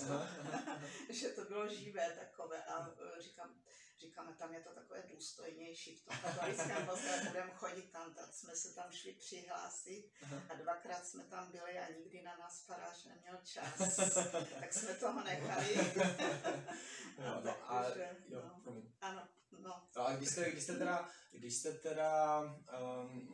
že 1.10 1.28
to 1.28 1.44
bylo 1.44 1.68
živé 1.68 2.16
takové. 2.16 2.64
A 2.64 2.88
eh, 3.16 3.22
říkám, 3.22 3.62
říkáme, 4.02 4.34
tam 4.38 4.54
je 4.54 4.60
to 4.60 4.70
takové 4.74 5.02
důstojnější 5.14 5.96
v 5.96 6.04
tom 6.04 6.16
katolickém 6.22 6.86
kostele, 6.86 7.24
budeme 7.28 7.50
chodit 7.54 7.90
tam, 7.92 8.14
tak 8.14 8.34
jsme 8.34 8.56
se 8.56 8.74
tam 8.74 8.92
šli 8.92 9.12
přihlásit 9.12 10.10
a 10.50 10.54
dvakrát 10.54 11.06
jsme 11.06 11.24
tam 11.24 11.52
byli 11.52 11.78
a 11.78 11.90
nikdy 11.98 12.22
na 12.22 12.36
nás 12.36 12.64
farář 12.66 13.04
neměl 13.06 13.38
čas, 13.44 13.96
tak 14.60 14.72
jsme 14.74 14.94
toho 14.94 15.24
nechali. 15.24 15.74
Jo, 17.18 17.40
no, 17.44 17.70
a, 17.70 17.88
už, 17.88 17.96
jo, 18.28 18.42
no. 18.44 18.60
promiň. 18.64 18.92
Ano, 19.00 19.28
no, 19.58 19.82
No 19.96 20.06
a 20.06 20.16
když 20.16 20.28
jste, 20.28 20.50
když 20.50 20.64
jste 20.64 20.76
teda, 20.78 21.08
když 21.32 21.54
jste 21.56 21.72
teda 21.72 22.40
um, 23.02 23.28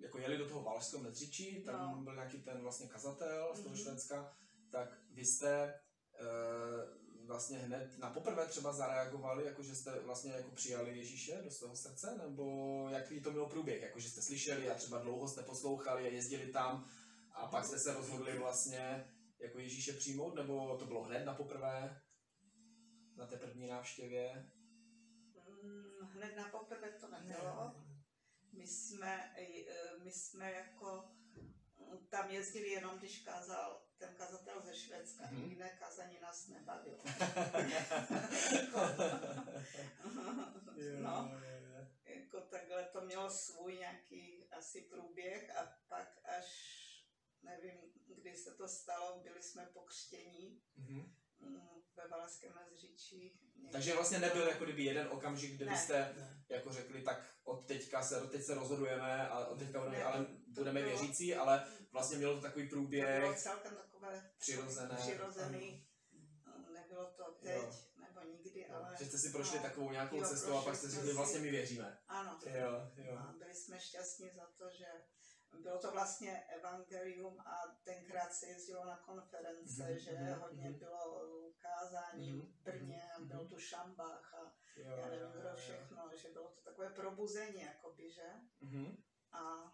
jako 0.00 0.18
jeli 0.18 0.38
do 0.38 0.48
toho 0.48 0.62
Valašského 0.62 1.02
Medřičí, 1.02 1.64
tam 1.64 1.96
No. 1.98 2.02
byl 2.02 2.14
nějaký 2.14 2.42
ten 2.42 2.60
vlastně 2.62 2.88
kazatel 2.88 3.50
z 3.56 3.62
toho 3.62 3.74
Mhm. 3.74 3.78
Švédska, 3.84 4.36
tak 4.70 4.88
vy 5.10 5.22
jste 5.24 5.80
uh, 6.20 7.00
vlastně 7.30 7.58
hned 7.58 7.98
na 7.98 8.10
poprvé 8.10 8.46
třeba 8.46 8.72
zareagovali, 8.72 9.44
jako 9.44 9.62
že 9.62 9.74
jste 9.74 10.00
vlastně 10.00 10.32
jako 10.32 10.50
přijali 10.50 10.98
Ježíše 10.98 11.40
do 11.44 11.50
svého 11.50 11.76
srdce, 11.76 12.18
nebo 12.18 12.44
jaký 12.90 13.20
to 13.20 13.30
mělo 13.30 13.48
průběh, 13.48 13.82
jako 13.82 14.00
že 14.00 14.10
jste 14.10 14.22
slyšeli 14.22 14.70
a 14.70 14.74
třeba 14.74 14.98
dlouho 14.98 15.28
jste 15.28 15.42
poslouchali 15.42 16.06
a 16.06 16.08
jezdili 16.08 16.52
tam 16.52 16.90
a 17.32 17.46
pak 17.46 17.64
jste 17.64 17.78
se 17.78 17.94
rozhodli 17.94 18.38
vlastně 18.38 19.12
jako 19.38 19.58
Ježíše 19.58 19.92
přijmout, 19.92 20.34
nebo 20.34 20.76
to 20.78 20.86
bylo 20.86 21.02
hned 21.02 21.24
na 21.24 21.34
poprvé 21.34 22.00
na 23.16 23.26
té 23.26 23.36
první 23.36 23.66
návštěvě? 23.68 24.50
Mm, 25.62 26.08
hned 26.12 26.36
na 26.36 26.48
poprvé 26.48 26.90
to 27.00 27.10
nebylo. 27.10 27.74
My 28.52 28.66
jsme, 28.66 29.34
eh, 29.38 29.98
my 30.04 30.10
jsme 30.12 30.52
jako 30.52 31.04
tam 31.98 32.30
jezdili 32.30 32.70
jenom, 32.70 32.98
když 32.98 33.18
kázal 33.22 33.82
ten 33.98 34.14
kazatel 34.14 34.62
ze 34.62 34.74
Švédska, 34.76 35.24
Mhm. 35.30 35.50
jiné 35.50 35.70
kázání 35.78 36.20
nás 36.20 36.48
nebavilo. 36.48 37.02
no, 41.00 41.30
jako 42.04 42.40
takhle 42.40 42.84
to 42.84 43.00
mělo 43.00 43.30
svůj 43.30 43.78
nějaký 43.78 44.48
asi 44.50 44.80
průběh 44.80 45.56
a 45.56 45.72
pak 45.88 46.18
až, 46.24 46.46
nevím, 47.42 47.92
kdy 48.06 48.36
se 48.36 48.54
to 48.54 48.68
stalo, 48.68 49.20
byli 49.22 49.42
jsme 49.42 49.66
pokřtění 49.66 50.62
Mhm. 50.76 51.14
Mm, 51.40 51.60
ve 51.96 52.08
Valašském 52.08 52.52
Mezříčí. 52.54 53.40
Takže 53.72 53.94
vlastně 53.94 54.18
nebyl 54.18 54.48
jako 54.48 54.64
kdyby 54.64 54.82
jeden 54.84 55.08
okamžik, 55.10 55.54
kdy 55.54 55.64
byste 55.64 56.12
Ne. 56.16 56.42
jako 56.48 56.72
řekli, 56.72 57.02
tak 57.02 57.22
od 57.44 57.66
teďka 57.66 58.02
se, 58.02 58.20
teď 58.20 58.42
se 58.42 58.54
rozhodujeme 58.54 59.28
a 59.28 59.46
od 59.46 59.58
teďka 59.58 59.78
budeme, 59.78 59.98
Ne, 59.98 60.04
ale 60.04 60.26
budeme 60.46 60.80
bylo- 60.82 60.92
věřící, 60.98 61.34
ale 61.34 61.66
vlastně 61.92 62.16
mělo 62.18 62.34
to 62.34 62.40
takový 62.40 62.68
To 62.68 62.74
bylo 62.74 62.82
průběh. 62.82 63.38
celkem 63.38 63.76
takové 63.76 64.30
přirozené. 64.38 64.96
přirozený. 64.96 65.86
Nebylo 66.74 67.10
to 67.16 67.24
teď, 67.42 67.54
Jo. 67.56 67.72
nebo 68.00 68.20
nikdy, 68.32 68.66
ale... 68.66 68.96
Že 68.98 69.04
jste 69.04 69.18
si 69.18 69.30
prošli 69.30 69.56
no, 69.56 69.62
takovou 69.62 69.90
nějakou 69.90 70.16
Jo, 70.16 70.24
cestou 70.28 70.52
a 70.56 70.62
pak 70.62 70.76
jste 70.76 70.88
řekli, 70.90 71.08
si- 71.08 71.14
vlastně 71.16 71.40
my 71.40 71.50
věříme. 71.50 71.98
Ano. 72.08 72.38
Jo, 72.46 72.90
jo. 72.96 73.16
A 73.18 73.34
byli 73.38 73.54
jsme 73.54 73.80
šťastní 73.80 74.30
za 74.30 74.46
to, 74.58 74.64
že 74.78 74.86
bylo 75.58 75.78
to 75.78 75.90
vlastně 75.90 76.44
evangelium 76.48 77.40
a 77.40 77.78
tenkrát 77.84 78.32
se 78.32 78.46
jezdilo 78.46 78.84
na 78.84 78.96
konference, 78.96 79.84
Mhm, 79.90 79.98
že 79.98 80.12
mhm, 80.12 80.40
hodně 80.40 80.70
mhm. 80.70 80.78
bylo 80.78 81.26
kázání 81.58 82.32
Mhm, 82.32 82.40
v 82.46 82.62
Brně, 82.62 83.02
mhm, 83.18 83.28
byl 83.28 83.40
mhm. 83.40 83.48
tu 83.48 83.58
Šambách 83.58 84.34
a 84.34 84.52
jo, 84.76 84.90
já 84.96 85.06
nevím 85.08 85.26
jo, 85.26 85.30
kdo 85.40 85.48
jo. 85.48 85.56
všechno, 85.56 86.10
že 86.16 86.28
bylo 86.28 86.50
to 86.50 86.60
takové 86.60 86.90
probuzení, 86.90 87.60
jakoby, 87.60 88.10
že? 88.10 88.32
Mhm. 88.60 89.02
A 89.32 89.72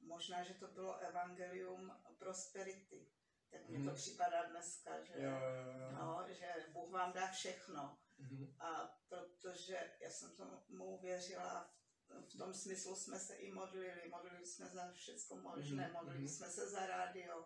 možná, 0.00 0.42
že 0.44 0.54
to 0.54 0.68
bylo 0.68 0.98
evangelium 0.98 1.92
prosperity. 2.18 3.12
Tak 3.50 3.68
mi 3.68 3.78
to 3.78 3.84
Mhm. 3.90 3.94
připadá 3.94 4.42
dneska, 4.44 5.04
že, 5.04 5.12
Jo, 5.16 5.30
jo, 5.30 5.80
jo. 5.80 5.90
no, 5.92 6.24
že 6.28 6.54
Bůh 6.72 6.90
vám 6.90 7.12
dá 7.12 7.26
všechno. 7.32 7.98
Mhm. 8.18 8.56
A 8.60 8.98
protože 9.08 9.92
já 10.00 10.10
jsem 10.10 10.36
tomu 10.36 10.98
věřila, 10.98 11.64
v, 11.64 11.77
v 12.28 12.38
tom 12.38 12.54
smyslu 12.54 12.96
jsme 12.96 13.18
se 13.18 13.34
i 13.34 13.52
modlili. 13.52 14.08
Modlili 14.10 14.46
jsme 14.46 14.66
za 14.66 14.92
všechno 14.92 15.36
možné, 15.36 15.82
Mhm, 15.84 15.92
modlili 15.92 16.18
mhm. 16.18 16.28
jsme 16.28 16.50
se 16.50 16.68
za 16.70 16.86
rádio, 16.86 17.44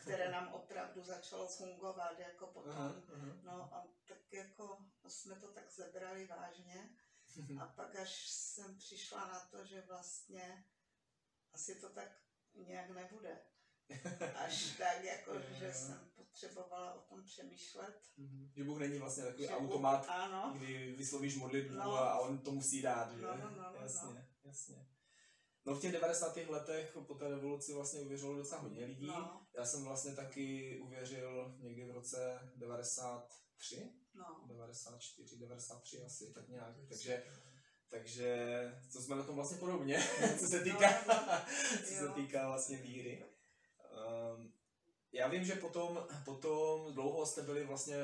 které 0.00 0.30
nám 0.30 0.52
opravdu 0.52 1.02
začalo 1.02 1.48
fungovat 1.48 2.18
jako 2.18 2.46
potom. 2.46 2.72
Aha. 2.72 2.94
No 3.42 3.74
a 3.74 3.86
tak 4.08 4.32
jako 4.32 4.78
jsme 5.08 5.34
to 5.36 5.48
tak 5.52 5.70
zebrali 5.72 6.26
vážně. 6.26 6.90
A 7.60 7.66
pak 7.66 7.96
až 7.96 8.28
jsem 8.28 8.76
přišla 8.78 9.28
na 9.28 9.40
to, 9.40 9.64
že 9.64 9.80
vlastně 9.80 10.64
asi 11.52 11.74
to 11.80 11.88
tak 11.88 12.08
nějak 12.54 12.90
nebude. 12.90 13.38
Až 14.36 14.66
tak, 14.78 15.04
jako, 15.04 15.32
že 15.58 15.74
jsem 15.74 16.10
potřebovala 16.14 16.94
o 16.94 17.00
tom 17.00 17.24
přemýšlet. 17.24 18.02
Mhm. 18.16 18.50
Že 18.56 18.64
Bůh 18.64 18.78
není 18.78 18.98
vlastně 18.98 19.24
takový 19.24 19.46
Že 19.46 19.52
Bůh- 19.52 19.56
automat, 19.58 20.06
Ano, 20.08 20.52
kdy 20.56 20.92
vyslovíš 20.98 21.36
modlitbu 21.36 21.74
No. 21.74 21.94
a 21.98 22.18
on 22.18 22.38
to 22.38 22.50
musí 22.52 22.82
dát, 22.82 23.12
že? 23.12 23.22
No, 23.22 23.36
no, 23.36 23.50
no, 23.50 23.73
jasně, 23.84 24.28
jasně. 24.44 24.86
No 25.66 25.74
v 25.74 25.80
těch 25.80 25.92
90. 25.92 26.36
letech 26.36 26.96
po 27.06 27.14
té 27.14 27.28
revoluci 27.28 27.72
vlastně 27.74 28.00
uvěřilo 28.00 28.36
docela 28.36 28.60
hodně 28.60 28.84
lidí. 28.86 29.06
no, 29.06 29.46
Já 29.56 29.64
jsem 29.64 29.84
vlastně 29.84 30.14
taky 30.14 30.78
uvěřil 30.84 31.56
někdy 31.58 31.84
v 31.84 31.90
roce 31.90 32.38
93, 32.56 33.92
no. 34.14 34.44
94, 34.46 35.38
93 35.38 36.02
asi, 36.02 36.32
tak 36.32 36.48
nějak. 36.48 36.74
Takže, 36.88 37.24
takže 37.88 38.36
to 38.92 39.00
jsme 39.02 39.16
na 39.16 39.22
tom 39.22 39.34
vlastně 39.34 39.58
podobně, 39.58 40.02
co 40.40 40.46
se 40.46 40.60
týká, 40.60 40.88
No, 41.08 41.14
no, 41.28 41.38
co 41.84 41.94
se 41.94 42.08
týká 42.14 42.48
vlastně 42.48 42.76
víry. 42.76 43.24
Um, 44.36 44.52
já 45.14 45.28
vím, 45.28 45.44
že 45.44 45.54
potom, 45.54 46.06
potom 46.24 46.92
dlouho 46.94 47.26
jste 47.26 47.42
byli 47.42 47.64
vlastně 47.66 47.96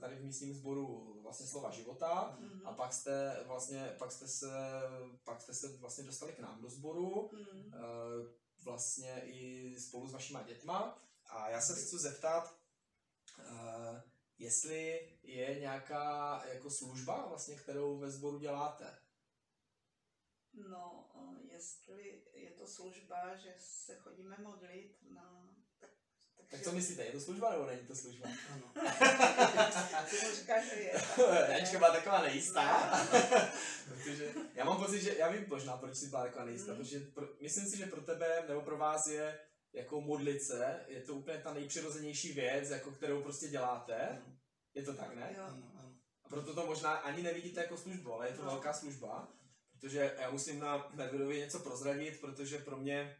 tady 0.00 0.16
v 0.16 0.24
místním 0.24 0.54
sboru 0.54 1.18
vlastně 1.22 1.46
slova 1.46 1.70
života 1.70 2.36
Mhm. 2.40 2.66
a 2.66 2.72
pak 2.72 2.92
jste 2.92 3.44
vlastně, 3.46 3.94
pak 3.98 4.12
jste 4.12 4.28
se, 4.28 4.50
pak 5.24 5.40
jste 5.42 5.54
se 5.54 5.76
vlastně 5.76 6.04
dostali 6.04 6.32
k 6.32 6.38
nám 6.38 6.62
do 6.62 6.68
sboru, 6.70 7.30
Mhm. 7.32 7.72
eh, 7.74 8.32
vlastně 8.64 9.22
i 9.24 9.74
spolu 9.80 10.08
s 10.08 10.12
vašima 10.12 10.42
dětma 10.42 11.02
a 11.26 11.48
já 11.50 11.60
se 11.60 11.72
chci 11.74 11.98
zeptat, 11.98 12.58
eh, 13.38 14.02
jestli 14.38 15.08
je 15.22 15.60
nějaká 15.60 16.42
jako 16.46 16.70
služba 16.70 17.26
vlastně, 17.26 17.56
kterou 17.56 17.98
ve 17.98 18.10
sboru 18.10 18.38
děláte. 18.38 18.98
No, 20.70 21.10
o, 21.14 21.34
jestli 21.52 22.22
je 22.34 22.50
to 22.50 22.66
služba, 22.66 23.36
že 23.36 23.54
se 23.58 23.96
chodíme 23.96 24.38
modlit, 24.38 24.98
no, 25.10 25.41
tak, 26.52 26.60
co 26.62 26.72
myslíte, 26.72 27.02
je 27.04 27.12
to 27.12 27.20
služba 27.20 27.50
nebo 27.50 27.66
není 27.66 27.86
to 27.86 27.94
služba? 27.96 28.28
Ano. 28.52 28.72
Ty 30.10 30.16
mu 30.26 30.34
říkáš, 30.36 30.64
že 30.70 30.74
je. 30.80 30.92
Janička 31.52 31.78
byla 31.78 31.90
taková 31.92 32.22
nejistá, 32.22 32.92
protože 33.88 34.32
já 34.54 34.64
mám 34.64 34.76
pocit, 34.84 35.00
že 35.02 35.16
já 35.18 35.28
vím 35.28 35.44
možná, 35.48 35.76
proč 35.76 35.96
jsi 35.96 36.06
byla 36.08 36.22
taková 36.22 36.44
nejistá, 36.44 36.72
Mm. 36.72 36.78
protože 36.78 37.00
pro, 37.00 37.26
myslím 37.42 37.66
si, 37.68 37.76
že 37.76 37.86
pro 37.86 38.00
tebe 38.00 38.44
nebo 38.48 38.60
pro 38.60 38.78
vás 38.78 39.00
je 39.10 39.38
jako 39.72 40.00
modlit 40.00 40.38
se, 40.46 40.80
je 40.88 41.00
to 41.00 41.14
úplně 41.14 41.38
ta 41.38 41.52
nejpřirozenější 41.54 42.32
věc, 42.32 42.70
jako 42.70 42.90
kterou 42.90 43.22
prostě 43.22 43.48
děláte. 43.48 44.22
Je 44.74 44.82
to 44.82 44.94
tak, 44.94 45.14
ne? 45.14 45.34
Jo. 45.36 45.42
Ano, 45.44 45.62
ano. 45.78 45.92
A 46.24 46.28
proto 46.28 46.54
to 46.54 46.66
možná 46.66 46.92
ani 46.92 47.22
nevidíte 47.22 47.60
jako 47.60 47.76
službu, 47.76 48.12
ale 48.14 48.28
je 48.28 48.34
to 48.36 48.42
No. 48.44 48.50
velká 48.50 48.72
služba, 48.72 49.28
protože 49.72 50.14
já 50.20 50.30
musím 50.30 50.58
na 50.60 50.88
Medvedovi 50.94 51.38
něco 51.38 51.58
prozradit, 51.58 52.20
protože 52.20 52.58
pro 52.58 52.76
mě 52.76 53.16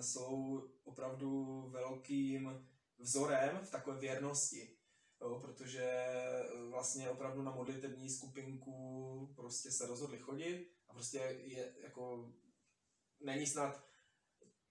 jsou 0.00 0.62
opravdu 0.84 1.60
velkým 1.70 2.66
vzorem 2.98 3.60
v 3.64 3.70
takové 3.70 4.00
věrnosti. 4.00 4.76
Jo, 5.20 5.38
protože 5.40 5.82
eh, 5.82 6.42
vlastně 6.70 7.10
opravdu 7.10 7.42
na 7.42 7.52
modlitební 7.52 8.10
skupinku 8.10 9.32
prostě 9.36 9.70
se 9.70 9.86
rozhodli 9.86 10.18
chodit 10.18 10.72
a 10.88 10.92
prostě 10.92 11.18
je 11.44 11.74
jako 11.82 12.32
není 13.20 13.46
snad 13.46 13.84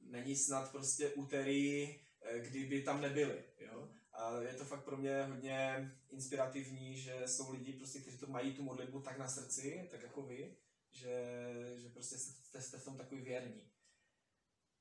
není 0.02 0.36
snad 0.36 0.72
prostě 0.72 1.10
úterý, 1.10 1.96
eh, 2.22 2.40
kdyby 2.40 2.82
tam 2.82 3.02
nebyli, 3.02 3.44
jo. 3.60 3.90
A 4.14 4.42
je 4.42 4.54
to 4.54 4.66
fakt 4.66 4.84
pro 4.84 4.98
mě 4.98 5.24
hodně 5.24 5.92
inspirativní, 6.10 7.02
že 7.02 7.22
jsou 7.26 7.52
lidi, 7.52 7.74
prostě, 7.74 8.00
kteří 8.00 8.18
to 8.18 8.28
mají 8.28 8.54
tu 8.54 8.64
modlitbu 8.64 9.02
tak 9.02 9.18
na 9.18 9.28
srdci, 9.28 9.88
tak 9.92 10.04
jako 10.04 10.22
vy, 10.22 10.58
že, 10.92 11.36
že 11.78 11.90
prostě 11.90 12.18
jste, 12.18 12.62
jste 12.62 12.78
v 12.78 12.86
tom 12.86 12.98
takový 12.98 13.22
věrní. 13.22 13.71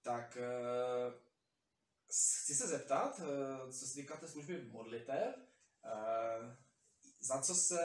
Tak 0.02 0.36
eh, 0.36 1.12
chci 2.42 2.54
se 2.54 2.68
zeptat, 2.68 3.20
eh, 3.20 3.72
co 3.72 3.86
se 3.86 3.94
týká 3.94 4.16
té 4.16 4.28
služby 4.28 4.62
modlitev, 4.62 5.34
eh, 5.84 6.56
za 7.20 7.42
co 7.42 7.54
se 7.54 7.80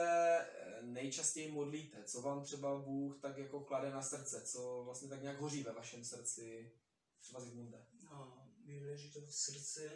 nejčastěji 0.82 1.52
modlíte? 1.52 2.04
Co 2.04 2.22
vám 2.22 2.44
třeba 2.44 2.78
Bůh 2.78 3.20
tak 3.20 3.38
jako 3.38 3.60
klade 3.60 3.90
na 3.90 4.02
srdce? 4.02 4.46
Co 4.46 4.82
vlastně 4.84 5.08
tak 5.08 5.22
nějak 5.22 5.40
hoří 5.40 5.62
ve 5.62 5.72
vašem 5.72 6.04
srdci? 6.04 6.72
Třeba 7.20 7.40
Zigmunde. 7.40 7.86
No, 8.02 8.48
mi 8.64 8.86
leží 8.86 9.12
to 9.12 9.20
v 9.20 9.34
srdci 9.34 9.90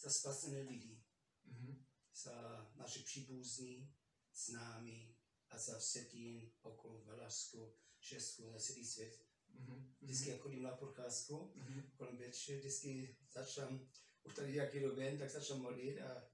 za 0.00 0.10
spasené 0.10 0.60
lidi, 0.60 1.02
Mhm. 1.44 1.84
za 2.14 2.66
naše 2.76 3.02
příbuzní, 3.02 3.94
známí 4.34 5.16
a 5.50 5.58
za 5.58 5.78
všetkým 5.78 6.52
okolo 6.62 7.04
Valašsku, 7.04 7.74
Česku, 8.00 8.50
na 8.50 8.58
celý 8.58 8.84
svět. 8.86 9.25
Mhm. 9.58 9.94
Vždycky, 10.00 10.30
jak 10.30 10.40
chodím 10.40 10.62
na 10.62 10.70
procházku, 10.76 11.52
Mhm. 11.54 11.82
kolem 11.96 12.16
večer, 12.16 12.58
vždycky 12.58 13.16
začám, 13.32 13.88
už 14.22 14.34
tady 14.34 14.52
nějaký 14.52 14.80
doben, 14.80 15.18
tak 15.18 15.30
začám 15.30 15.60
modlit 15.60 16.00
a 16.00 16.28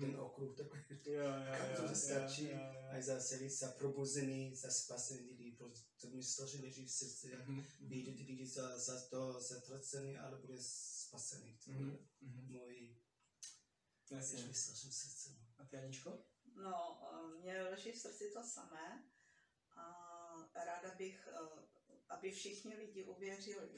ten 0.00 0.16
okruh 0.16 0.56
takový, 0.56 0.82
Jo, 1.06 1.12
jo, 1.14 1.24
kam 1.76 1.88
to 1.88 1.94
stačí, 1.94 2.52
a 2.52 3.00
za 3.00 3.20
celý 3.20 3.48
za 3.50 3.68
probuzený, 3.72 4.56
za 4.56 4.70
spasený 4.70 5.20
lidi, 5.20 5.52
protože 5.52 6.16
mi 6.16 6.22
strašně 6.22 6.60
leží 6.60 6.86
v 6.86 6.90
srdci, 6.90 7.30
jak 7.30 7.48
Mhm, 7.48 7.64
vidět 7.80 8.16
lidi 8.26 8.46
za, 8.46 8.78
za 8.78 9.00
to 9.08 9.40
zatracený, 9.40 10.18
ale 10.18 10.38
bude 10.38 10.54
spasený. 10.60 11.58
To 11.64 11.70
mhm, 11.70 11.98
mhm. 12.20 12.46
můj, 12.52 12.96
leží 14.10 14.52
v 14.52 14.94
srdci. 14.94 15.30
no. 15.30 15.46
A 15.58 15.64
ty 15.64 15.76
Aničko? 15.76 16.18
No, 16.54 17.00
eh, 17.12 17.40
mně 17.40 17.62
leží 17.62 17.92
v 17.92 17.98
srdci 17.98 18.30
to 18.34 18.42
samé 18.44 19.04
a 19.76 19.84
ráda 20.64 20.94
bych, 20.94 21.28
eh, 21.32 21.77
aby 22.08 22.30
všichni 22.30 22.76
lidi 22.76 23.04
uvěřili, 23.04 23.68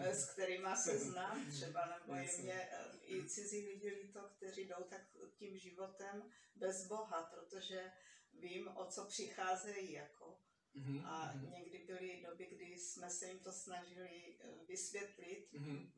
eh, 0.00 0.14
s 0.14 0.30
kterými 0.30 0.68
se 0.76 0.98
znám 0.98 1.50
třeba, 1.50 1.86
nebo 1.86 2.14
je 2.20 2.28
mě 2.42 2.68
eh, 2.72 2.98
i 3.06 3.28
cizí 3.28 3.66
lidi 3.66 3.90
líto, 3.90 4.30
kteří 4.36 4.64
jdou 4.64 4.84
tak 4.90 5.02
tím 5.34 5.58
životem 5.58 6.30
bez 6.56 6.86
Boha, 6.88 7.22
protože 7.22 7.92
vím, 8.32 8.68
o 8.68 8.86
co 8.86 9.04
přicházejí, 9.04 9.92
jako. 9.92 10.38
Mhm, 10.74 11.06
A 11.06 11.32
mhm, 11.32 11.50
někdy 11.50 11.78
byly 11.78 12.22
doby, 12.28 12.46
kdy 12.46 12.78
jsme 12.78 13.10
se 13.10 13.28
jim 13.28 13.38
to 13.38 13.52
snažili 13.52 14.38
eh, 14.40 14.64
vysvětlit, 14.68 15.52
mhm. 15.52 15.92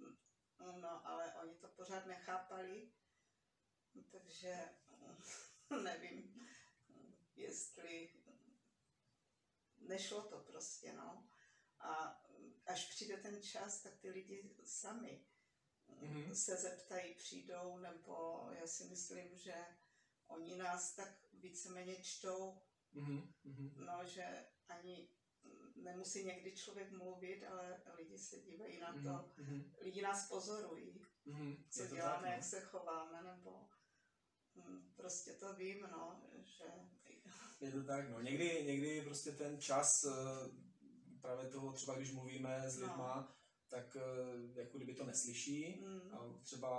no 0.81 1.07
ale 1.07 1.35
oni 1.35 1.55
to 1.55 1.69
pořád 1.69 2.07
nechápali, 2.07 2.93
takže 4.11 4.69
nevím, 5.83 6.49
jestli 7.37 8.11
nešlo 9.79 10.23
to 10.23 10.39
prostě, 10.39 10.93
no. 10.93 11.29
A 11.85 12.21
až 12.67 12.89
přijde 12.91 13.17
ten 13.17 13.43
čas, 13.43 13.83
tak 13.83 13.97
ty 13.97 14.11
lidi 14.11 14.57
sami 14.65 15.25
Mhm. 16.01 16.35
se 16.35 16.57
zeptají, 16.57 17.15
přijdou, 17.15 17.79
nebo 17.79 18.47
já 18.61 18.67
si 18.67 18.85
myslím, 18.85 19.37
že 19.37 19.55
oni 20.27 20.57
nás 20.57 20.95
tak 20.95 21.09
víceméně 21.33 22.03
čtou, 22.03 22.59
Mhm, 22.93 23.33
mhm. 23.45 23.85
no, 23.87 24.05
že 24.05 24.47
ani 24.69 25.09
nemusí 25.77 26.25
někdy 26.25 26.57
člověk 26.57 26.91
mluvit, 26.93 27.45
ale 27.45 27.83
lidi 27.97 28.19
se 28.19 28.41
dívají 28.41 28.81
na 28.81 28.93
to, 28.93 29.33
Mhm, 29.37 29.73
lidi 29.81 30.03
nás 30.03 30.29
pozorují, 30.29 31.07
mhm. 31.25 31.65
co 31.71 31.87
děláme, 31.87 32.23
tak, 32.23 32.31
jak 32.31 32.41
no. 32.43 32.49
se 32.49 32.61
chováme, 32.61 33.23
nebo 33.23 33.69
hm, 34.55 34.93
prostě 34.97 35.33
to 35.33 35.55
vím, 35.55 35.81
no, 35.93 36.23
že 36.43 36.65
Je 37.61 37.73
to 37.73 37.85
tak, 37.85 38.09
no. 38.11 38.21
Někdy, 38.21 38.65
někdy 38.65 39.03
prostě 39.03 39.33
ten 39.33 39.61
čas 39.61 40.05
eh, 40.05 40.11
právě 41.25 41.47
toho, 41.51 41.73
třeba 41.73 41.95
když 41.97 42.13
mluvíme 42.13 42.63
s 42.71 42.79
No. 42.79 42.87
lidma, 42.87 43.37
tak 43.69 43.97
eh, 43.97 44.61
jako 44.61 44.77
kdyby 44.79 44.95
to 44.95 45.05
neslyší 45.07 45.81
hm, 45.87 46.15
a 46.15 46.19
třeba 46.43 46.71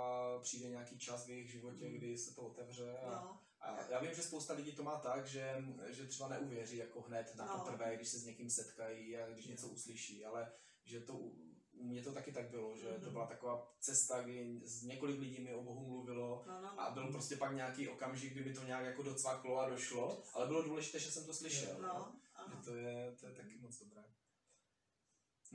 přijde 0.42 0.68
nějaký 0.68 0.98
čas 0.98 1.26
v 1.26 1.30
jejich 1.30 1.50
životě, 1.50 1.84
Mm. 1.88 1.94
kdy 1.94 2.18
se 2.18 2.34
to 2.34 2.42
otevře 2.42 2.98
a, 2.98 3.10
no, 3.10 3.40
a 3.60 3.80
já 3.90 4.00
vím, 4.00 4.14
že 4.14 4.22
spousta 4.22 4.54
lidí 4.54 4.72
to 4.72 4.82
má 4.82 4.98
tak, 4.98 5.26
že, 5.26 5.54
že 5.88 6.06
třeba 6.06 6.28
neuvěří 6.28 6.76
jako 6.76 7.00
hned 7.00 7.34
na 7.36 7.46
No. 7.46 7.58
poprvé, 7.64 7.96
když 7.96 8.08
se 8.08 8.18
s 8.18 8.24
někým 8.24 8.50
setkají 8.50 9.16
a 9.18 9.28
když 9.30 9.46
něco 9.46 9.68
uslyší, 9.68 10.24
ale 10.24 10.52
že 10.84 11.00
to 11.00 11.12
u, 11.12 11.36
mě 11.72 12.02
to 12.02 12.12
taky 12.12 12.32
tak 12.32 12.50
bylo, 12.50 12.76
že 12.76 12.86
to 12.88 13.04
Mhm. 13.04 13.12
byla 13.12 13.26
taková 13.26 13.74
cesta, 13.80 14.22
kdy 14.22 14.60
z 14.64 14.82
několik 14.82 15.20
lidí 15.20 15.40
mi 15.42 15.54
o 15.54 15.62
Bohu 15.62 15.86
mluvilo 15.86 16.44
no, 16.46 16.60
no, 16.62 16.80
a 16.80 16.90
byl 16.90 17.12
prostě 17.12 17.36
pak 17.36 17.54
nějaký 17.54 17.88
okamžik, 17.88 18.32
kdy 18.32 18.44
mi 18.44 18.54
to 18.54 18.64
nějak 18.64 18.84
jako 18.84 19.02
docvaklo 19.02 19.58
a 19.58 19.68
došlo, 19.68 20.22
ale 20.34 20.46
bylo 20.46 20.62
důležité, 20.62 20.98
že 20.98 21.10
jsem 21.10 21.26
to 21.26 21.34
slyšel. 21.34 21.76
no, 21.82 22.12
Že 22.20 22.34
ano. 22.34 22.62
to 22.64 22.76
je, 22.76 23.16
to 23.20 23.26
je 23.26 23.32
taky 23.34 23.58
moc 23.58 23.78
dobré. 23.78 24.02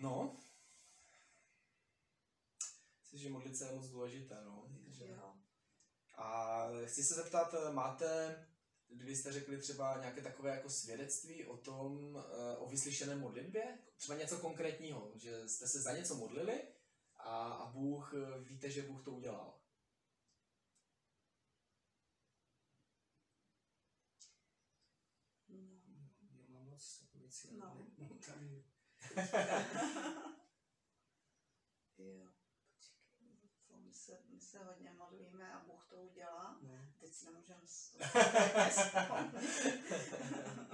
No. 0.02 0.38
Myslím, 3.02 3.20
že 3.20 3.30
modlit 3.30 3.58
se 3.58 3.66
je 3.66 3.76
moc 3.76 3.88
důležité, 3.88 4.42
no. 4.46 4.68
Že... 4.88 5.18
A 6.18 6.68
chci 6.86 7.04
se 7.04 7.14
zeptat, 7.14 7.54
eh, 7.54 7.74
máte, 7.74 8.40
vy 8.90 9.16
jste 9.16 9.32
řekli 9.32 9.58
třeba 9.58 9.98
nějaké 10.00 10.22
takové 10.22 10.50
jako 10.50 10.70
svědectví 10.70 11.46
o 11.46 11.58
tom, 11.58 12.18
eh, 12.18 12.58
o 12.58 12.70
vyslyšené 12.70 13.16
modlitbě? 13.16 13.80
Třeba 13.98 14.18
něco 14.18 14.38
konkrétního, 14.38 15.12
že 15.16 15.50
jste 15.50 15.68
se 15.68 15.82
za 15.82 15.98
něco 15.98 16.16
modlili 16.16 16.64
a, 17.16 17.54
a 17.54 17.72
Bůh, 17.72 18.14
eh, 18.14 18.40
víte, 18.40 18.70
že 18.70 18.82
Bůh 18.82 19.04
to 19.04 19.12
udělal. 19.12 19.60
No. 25.50 26.10
Já 26.32 26.48
mám 26.50 26.70
moc 26.70 27.00
takových 27.00 27.22
věcí, 27.22 27.58
No. 27.58 27.81
Jo, 31.98 32.28
počkej, 32.76 33.78
my 33.78 33.94
se, 33.94 34.24
my 34.30 34.40
se 34.40 34.64
hodně 34.64 34.92
modlíme 34.92 35.54
a 35.54 35.60
Bůh 35.60 35.88
to 35.90 35.96
udělá. 35.96 36.60
no. 36.62 36.80
Teď 37.00 37.14
si 37.14 37.26
nemůžeme 37.26 37.62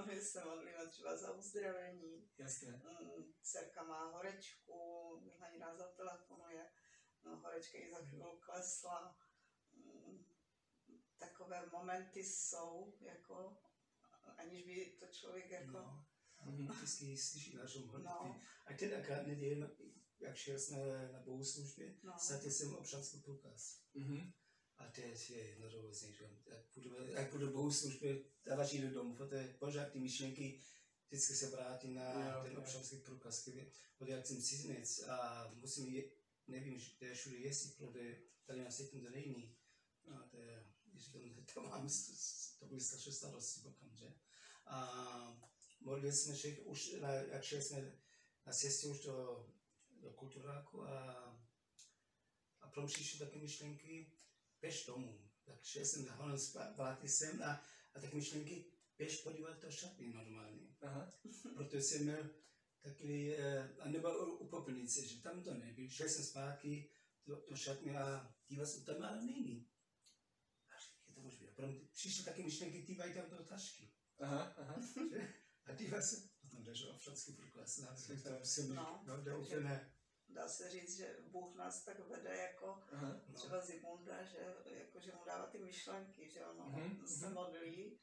My 0.06 0.20
se 0.20 0.44
modlíme 0.44 0.86
třeba 0.86 1.16
za 1.16 1.32
uzdravení. 1.32 2.30
Jasně. 2.38 2.72
Mm, 2.72 3.32
Dcerka 3.42 3.82
má 3.82 4.04
horečku, 4.04 5.20
možná 5.24 5.48
ji 5.48 5.58
nás 5.58 5.76
zatelefonuje. 5.76 6.70
No, 7.24 7.36
horečka 7.36 7.78
jí 7.78 7.90
za 7.90 7.98
chvíli 8.04 8.38
klesla. 8.40 9.16
Mm, 9.72 10.24
Takové 11.18 11.66
momenty 11.66 12.24
jsou, 12.24 12.94
jako, 13.00 13.56
aniž 14.36 14.66
by 14.66 14.96
to 15.00 15.06
člověk 15.06 15.50
jako... 15.50 15.72
No. 15.72 16.07
Mhm. 16.48 16.68
Vždycky 16.68 17.16
slyší 17.16 17.56
našu 17.56 17.86
modlitby. 17.86 18.08
No, 18.08 18.40
A 18.66 18.72
tenkrát 18.78 19.26
nedělím, 19.26 19.70
jak 20.20 20.36
šel 20.36 20.58
jsme 20.58 21.12
na 21.12 21.20
bohoslužbě, 21.20 21.94
no, 22.02 22.12
ztratil 22.18 22.50
jsem 22.50 22.74
občanský 22.74 23.20
průkaz. 23.20 23.80
Mhm. 23.94 24.32
A 24.78 24.86
teď 24.88 25.30
je 25.30 25.58
nervózní, 25.58 26.12
že 26.14 26.30
jak 26.46 26.66
půjdu, 26.74 27.04
jak 27.06 27.30
půjdu 27.30 27.52
bohoslužbě, 27.52 28.24
dáváš 28.44 28.72
jít 28.72 28.82
domů, 28.82 29.16
protože 29.16 29.56
pořád 29.58 29.92
ty 29.92 29.98
myšlenky 29.98 30.60
vždycky 31.08 31.34
se 31.34 31.50
vrátí 31.50 31.94
na 31.94 32.12
Jo, 32.12 32.42
ten 32.42 32.52
jo. 32.52 32.60
občanský 32.60 32.96
průkaz, 32.96 33.48
kdy, 33.48 33.72
protože 33.98 34.12
jak 34.12 34.26
jsem 34.26 34.42
cizinec 34.42 35.00
a 35.08 35.50
musím 35.54 35.94
je, 35.94 36.04
nevím, 36.46 36.78
že 36.78 36.90
kde 36.98 37.14
všude 37.14 37.36
jezdit, 37.36 37.76
protože 37.76 38.20
tady 38.46 38.64
na 38.64 38.70
světě 38.70 39.00
to 39.00 39.10
není. 39.10 39.56
No, 40.04 40.28
to 40.30 40.36
je, 40.36 40.66
když 40.84 41.04
říkám, 41.04 41.44
to 41.54 41.62
mám, 41.62 41.88
to 42.58 42.66
byly 42.66 42.80
strašné 42.80 43.12
starosti 43.12 43.60
potom, 43.60 43.96
že? 43.96 44.14
A 44.66 45.40
modlili 45.80 46.12
jsme 46.12 46.36
se 46.36 46.48
už, 46.48 46.92
na, 47.00 47.12
jak 47.12 47.44
šli 47.44 47.92
na 48.46 48.52
cestě 48.52 48.86
už 48.86 49.00
do, 49.00 49.46
do 49.90 50.10
kulturáku 50.10 50.82
a, 50.82 51.12
a 52.60 52.68
potom 52.68 52.86
přišly 52.86 53.18
také 53.18 53.38
myšlenky, 53.38 54.12
běž 54.60 54.86
domů. 54.86 55.30
Tak 55.44 55.64
šel 55.64 55.84
jsem 55.84 56.04
za 56.04 56.14
honem, 56.14 56.38
vrátil 56.76 57.08
jsem 57.08 57.42
a, 57.42 57.62
a 57.94 58.00
tak 58.00 58.14
myšlenky, 58.14 58.64
běž 58.98 59.20
podívat 59.20 59.60
do 59.62 59.70
šatny 59.70 60.08
normálně. 60.08 60.76
Aha. 60.80 61.12
Protože 61.56 61.82
jsem 61.82 62.02
měl 62.02 62.30
takový, 62.80 63.34
eh, 63.34 63.76
a 63.78 63.88
nebo 63.88 64.36
u, 64.36 64.48
popelnice, 64.48 65.06
že 65.06 65.22
tam 65.22 65.42
to 65.42 65.54
nebyl. 65.54 65.88
Šel 65.88 66.08
jsem 66.08 66.24
zpátky 66.24 66.90
do, 67.26 67.44
do 67.50 67.56
šatny 67.56 67.96
a 67.96 68.34
díval 68.48 68.66
jsem 68.66 68.84
tam, 68.84 69.02
ale 69.02 69.22
není. 69.24 69.68
A 70.68 70.74
je 71.08 71.14
to 71.14 71.20
možné. 71.20 71.48
A 71.48 71.52
potom 71.52 71.88
přišly 71.92 72.24
také 72.24 72.42
myšlenky, 72.42 72.82
dívají 72.82 73.14
tam 73.14 73.30
do 73.30 73.44
tašky. 73.44 73.92
Aha, 74.18 74.42
aha. 74.42 74.80
Že? 75.68 75.72
A 75.72 75.76
díval 75.76 76.02
jsem, 76.02 76.28
a 76.44 76.48
tam 76.50 76.66
ležel 76.66 76.90
občanský 76.90 77.32
průkaz. 77.32 77.78
A 77.78 77.86
tam 78.24 78.44
jsem, 78.44 78.74
No. 78.74 79.02
no, 79.06 79.16
no, 79.24 79.40
úplně, 79.40 79.90
dá 80.28 80.48
se 80.48 80.70
říct, 80.70 80.96
že 80.96 81.16
Bůh 81.30 81.54
nás 81.56 81.84
tak 81.84 81.98
vede 82.08 82.36
jako 82.36 82.82
aha. 82.92 83.20
no. 83.28 83.34
třeba 83.34 83.60
Zimunda, 83.60 84.22
že, 84.24 84.38
jako, 84.66 85.00
že 85.00 85.12
mu 85.12 85.24
dává 85.26 85.46
ty 85.46 85.58
myšlenky, 85.58 86.30
že 86.30 86.46
ono 86.46 86.64
Mhm, 86.68 87.06
se 87.06 87.30
modlí 87.30 88.00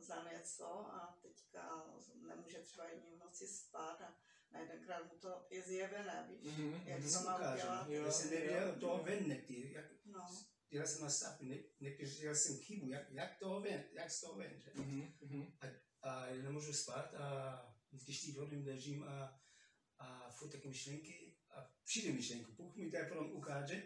za 0.00 0.24
něco 0.32 0.66
a 0.68 1.18
teďka 1.22 1.84
nemůže 2.14 2.58
třeba 2.58 2.88
jedním 2.88 3.14
v 3.16 3.24
noci 3.24 3.46
spát 3.46 4.00
a 4.00 4.16
na 4.50 4.60
jedenkrát 4.60 5.12
mu 5.12 5.18
to 5.18 5.46
je 5.50 5.62
zjevené, 5.62 6.26
víš, 6.30 6.52
Mhm, 6.56 6.72
jak 6.86 7.00
mhm. 7.00 7.12
to 7.12 7.20
má 7.20 7.36
udělat. 7.52 7.88
Jo, 7.88 8.04
Já 8.04 8.10
jsem 8.10 8.30
nevěděl 8.30 8.76
toho 8.80 9.02
ven, 9.04 9.28
nekdy, 9.28 9.72
jak, 9.72 9.84
No, 10.04 10.28
dělal 10.70 10.86
jsem 10.88 11.02
na 11.02 11.10
stav, 11.10 11.40
ne, 11.40 11.56
nedělal 11.80 12.34
jsem 12.34 12.58
chybu, 12.58 12.88
jak, 12.88 13.10
jak 13.10 13.38
toho 13.38 13.60
ven, 13.60 13.84
jak 13.92 14.10
z 14.10 14.20
toho 14.20 14.34
ven, 14.38 14.60
že? 14.60 14.70
Mhm, 14.74 15.14
mhm. 15.20 15.52
A 15.60 15.66
já 16.08 16.42
nemůžu 16.42 16.72
spát 16.72 17.14
a 17.14 17.60
ty 18.06 18.32
hodin 18.32 18.66
ležím 18.66 19.04
a, 19.04 19.40
a 19.98 20.30
furt 20.30 20.50
taky 20.50 20.68
myšlenky 20.68 21.36
a 21.50 21.70
přijde 21.84 22.12
myšlenku, 22.12 22.52
Bůh 22.52 22.76
mi 22.76 22.90
to 22.90 22.98
potom 23.08 23.32
ukáže 23.32 23.82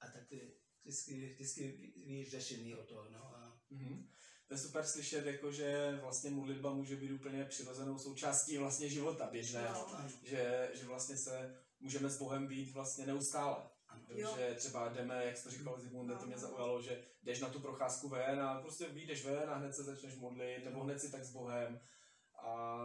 a 0.00 0.06
tak 0.06 0.28
to 0.28 0.34
je 0.34 0.50
vždycky, 0.84 1.34
vždycky 1.34 1.92
víš 2.06 2.30
řešení 2.30 2.74
o 2.74 2.84
toho, 2.84 3.10
no 3.10 3.36
a 3.36 3.46
Mhm. 3.70 4.08
To 4.48 4.54
je 4.54 4.58
super 4.58 4.84
slyšet, 4.84 5.26
jako, 5.26 5.52
že 5.52 5.98
vlastně 6.00 6.30
modlitba 6.30 6.74
může 6.74 6.96
být 6.96 7.12
úplně 7.12 7.44
přirozenou 7.44 7.98
součástí 7.98 8.58
vlastně 8.58 8.88
života 8.88 9.26
běžného. 9.26 9.88
No. 9.88 9.98
a, 9.98 10.08
Že, 10.22 10.70
že 10.74 10.84
vlastně 10.84 11.16
se 11.16 11.62
můžeme 11.80 12.10
s 12.10 12.18
Bohem 12.18 12.46
být 12.46 12.72
vlastně 12.72 13.06
neustále. 13.06 13.70
Jo. 14.08 14.34
Že 14.36 14.54
třeba 14.54 14.88
jdeme, 14.88 15.24
jak 15.26 15.36
jsi 15.36 15.44
to 15.44 15.50
říkal 15.50 15.80
Zigmunde, 15.80 16.14
to 16.16 16.26
mě 16.26 16.34
No. 16.34 16.40
zaujalo, 16.40 16.82
že 16.82 17.02
jdeš 17.22 17.40
na 17.40 17.48
tu 17.48 17.60
procházku 17.60 18.08
ven 18.08 18.40
a 18.40 18.60
prostě 18.60 18.88
vyjdeš 18.88 19.24
ven 19.26 19.50
a 19.50 19.54
hned 19.54 19.72
se 19.74 19.82
začneš 19.84 20.16
modlit, 20.16 20.64
nebo 20.64 20.80
hned 20.84 21.00
si 21.00 21.10
tak 21.12 21.24
s 21.24 21.32
Bohem. 21.32 21.80
A 22.42 22.78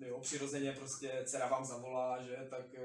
jo, 0.00 0.20
přirozeně 0.20 0.72
prostě 0.72 1.22
dcera 1.26 1.48
vám 1.48 1.64
zavolá, 1.64 2.22
že, 2.22 2.36
tak 2.50 2.74
eh, 2.74 2.80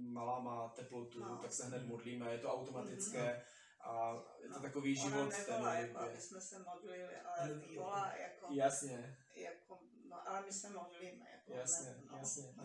malá 0.00 0.38
má 0.40 0.68
teplotu, 0.68 1.20
No. 1.20 1.36
tak 1.42 1.52
se 1.52 1.66
hned 1.66 1.86
modlíme, 1.86 2.32
je 2.32 2.38
to 2.38 2.48
automatické. 2.48 3.42
a 3.82 4.12
je 4.42 4.48
to 4.48 4.60
takový 4.60 4.98
Ona 5.00 5.08
život. 5.08 5.30
nevolá, 5.38 5.72
ten 5.74 5.80
jako, 5.88 6.04
je- 6.04 6.10
aby 6.10 6.20
jsme 6.20 6.40
se 6.40 6.58
modlili, 6.58 7.16
ale 7.16 7.54
ví, 7.54 7.76
volá 7.76 8.12
jako, 8.16 8.46
Jasně, 8.50 9.16
jako, 9.36 9.78
no, 10.08 10.28
ale 10.28 10.42
my 10.46 10.52
se 10.52 10.70
modlíme. 10.70 11.26
Jako, 11.32 11.52
jasně, 11.52 11.90
ne, 11.90 12.02
no, 12.10 12.18
jasně. 12.18 12.42
Ona 12.58 12.64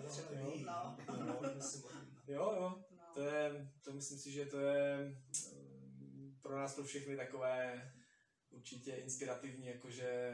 no. 0.66 0.98
no, 1.18 1.26
no, 1.26 1.34
modlíme. 1.34 1.62
Jo, 2.28 2.52
jo, 2.56 2.84
No. 2.92 2.95
To 3.16 3.22
je, 3.24 3.72
to 3.82 3.94
myslím 3.94 4.20
si, 4.20 4.32
že 4.32 4.46
to 4.46 4.60
je 4.60 5.16
mm, 6.00 6.38
pro 6.42 6.58
nás 6.58 6.76
pro 6.76 6.84
všechny 6.84 7.18
takové 7.18 7.92
určitě 8.50 8.96
inspirativní, 8.96 9.68
jakože 9.68 10.34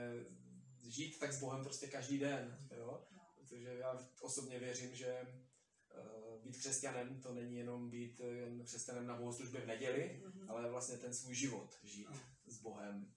žít 0.88 1.20
tak 1.20 1.34
s 1.34 1.40
Bohem 1.40 1.64
prostě 1.64 1.88
každý 1.88 2.20
den, 2.20 2.58
jo. 2.78 3.08
Protože 3.36 3.68
já 3.78 4.00
osobně 4.22 4.60
věřím, 4.60 4.96
že 4.96 5.08
eh, 5.08 6.40
být 6.44 6.58
křesťanem 6.58 7.22
to 7.22 7.34
není 7.34 7.58
jenom 7.58 7.90
být 7.90 8.20
jen 8.20 8.64
křesťanem 8.66 9.08
na 9.08 9.18
bohoslužbě 9.18 9.62
v 9.62 9.68
neděli, 9.68 10.22
Mhm. 10.26 10.50
ale 10.50 10.70
vlastně 10.70 10.98
ten 10.98 11.14
svůj 11.14 11.36
život 11.36 11.80
žít 11.84 12.08
s 12.48 12.58
Bohem. 12.62 13.14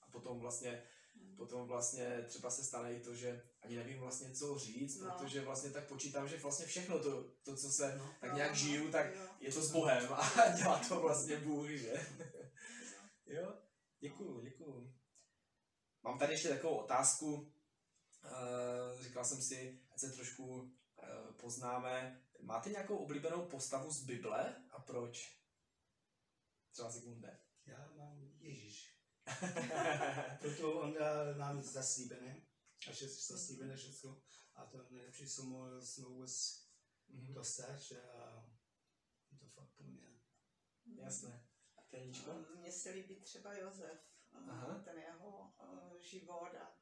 A 0.00 0.10
potom 0.10 0.40
vlastně. 0.40 0.82
Potom 1.36 1.66
vlastně 1.68 2.22
třeba 2.28 2.50
se 2.50 2.64
stane 2.64 2.92
i 2.94 3.00
to, 3.00 3.14
že 3.14 3.42
ani 3.62 3.76
nevím 3.76 3.98
vlastně 4.00 4.30
co 4.34 4.58
říct, 4.58 5.00
No. 5.00 5.10
protože 5.18 5.40
vlastně 5.40 5.70
tak 5.70 5.88
počítám, 5.88 6.28
že 6.28 6.36
vlastně 6.36 6.66
všechno 6.66 6.98
to, 6.98 7.24
to 7.42 7.56
co 7.56 7.70
se 7.70 7.96
No. 7.98 8.14
tak 8.20 8.30
No, 8.30 8.36
nějak 8.36 8.50
no, 8.50 8.56
žiju, 8.56 8.90
tak 8.90 9.14
jo. 9.14 9.26
je 9.40 9.52
to 9.52 9.62
s 9.62 9.72
Bohem 9.72 10.12
a 10.12 10.48
dělá 10.56 10.80
to 10.88 11.00
vlastně 11.00 11.36
Bůh, 11.36 11.68
že? 11.68 12.06
Jo, 13.26 13.54
děkuju, 14.00 14.40
děkuju. 14.40 14.94
Mám 16.02 16.18
tady 16.18 16.32
ještě 16.32 16.48
takovou 16.48 16.76
otázku. 16.76 17.52
Eh, 18.24 19.02
Říkal 19.02 19.24
jsem 19.24 19.42
si, 19.42 19.80
ať 19.90 20.00
se 20.00 20.10
trošku 20.10 20.72
eh, 21.02 21.32
poznáme. 21.40 22.22
Máte 22.40 22.70
nějakou 22.70 22.96
oblíbenou 22.96 23.46
postavu 23.46 23.90
z 23.90 24.02
Bible 24.04 24.56
a 24.70 24.80
proč? 24.80 25.38
Třeba 26.72 26.90
Sigmunde. 26.92 27.40
Já. 27.66 27.88
Proto 30.40 30.80
on 30.80 30.92
dal 30.94 31.34
nám 31.34 31.62
zaslíbené, 31.62 32.46
a 32.88 32.92
vše 32.92 33.08
zaslíbené 33.08 33.76
všechno. 33.76 34.22
A 34.54 34.66
to 34.66 34.86
nejlepší, 34.90 35.28
co 35.28 35.42
mohl 35.44 35.82
jsme 35.82 36.04
vůbec 36.04 36.64
Mhm, 37.08 37.34
dostat, 37.34 37.76
že 37.78 38.02
a 38.02 38.46
je 39.30 39.38
to 39.38 39.46
fakt 39.48 39.70
pro 39.76 39.86
mě. 39.86 40.20
Jasné. 40.96 41.46
A 41.76 41.82
ty 41.82 41.96
Aničko? 41.96 42.32
No, 42.32 42.46
Mně 42.56 42.72
se 42.72 42.90
líbí 42.90 43.20
třeba 43.20 43.54
Josef, 43.54 44.18
eh, 44.34 44.50
Aha. 44.50 44.82
ten 44.84 44.98
jeho 44.98 45.54
eh, 45.60 45.98
život 46.00 46.54
a 46.54 46.78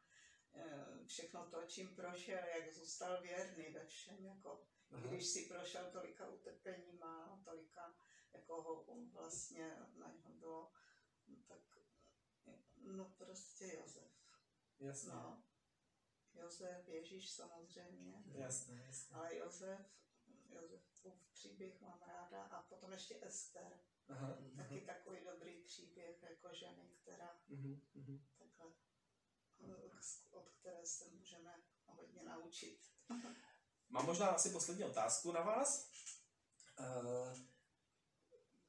eh, 0.54 1.04
všechno 1.06 1.50
to, 1.50 1.62
čím 1.66 1.96
prošel, 1.96 2.38
jak 2.38 2.74
zůstal 2.74 3.22
věrný 3.22 3.72
ve 3.72 3.86
všem, 3.86 4.24
jako 4.24 4.66
Aha. 4.90 5.06
když 5.06 5.26
si 5.26 5.46
prošel 5.48 5.90
tolika 5.90 6.28
utrpeníma, 6.28 7.42
tolika, 7.44 7.94
jako 8.32 8.62
ho 8.62 8.86
vlastně 9.12 9.76
na 9.94 10.12
něho 10.12 10.34
no 12.82 13.04
prostě 13.18 13.74
Josef. 13.76 14.12
Jasně. 14.78 15.12
No. 15.12 15.42
Josef, 16.34 16.88
Ježíš 16.88 17.30
samozřejmě, 17.30 18.24
Jasné, 18.26 18.84
jasné. 18.86 19.16
ale 19.16 19.36
Josef, 19.36 19.80
Josefův 20.50 21.14
příběh 21.32 21.80
mám 21.80 22.02
ráda 22.06 22.42
a 22.42 22.62
potom 22.62 22.92
ještě 22.92 23.18
Ester. 23.22 23.80
Aha. 24.08 24.38
Taky 24.56 24.80
takový 24.80 25.24
dobrý 25.24 25.62
příběh 25.62 26.22
jako 26.22 26.54
ženy, 26.54 26.88
která 27.02 27.40
takhle, 28.38 28.72
eh, 29.60 29.90
od 30.30 30.48
které 30.48 30.86
se 30.86 31.10
můžeme 31.10 31.62
hodně 31.86 32.22
naučit. 32.22 32.90
Mám 33.88 34.06
možná 34.06 34.26
asi 34.26 34.50
poslední 34.50 34.84
otázku 34.84 35.32
na 35.32 35.40
vás. 35.40 35.90
Uh, 36.80 37.38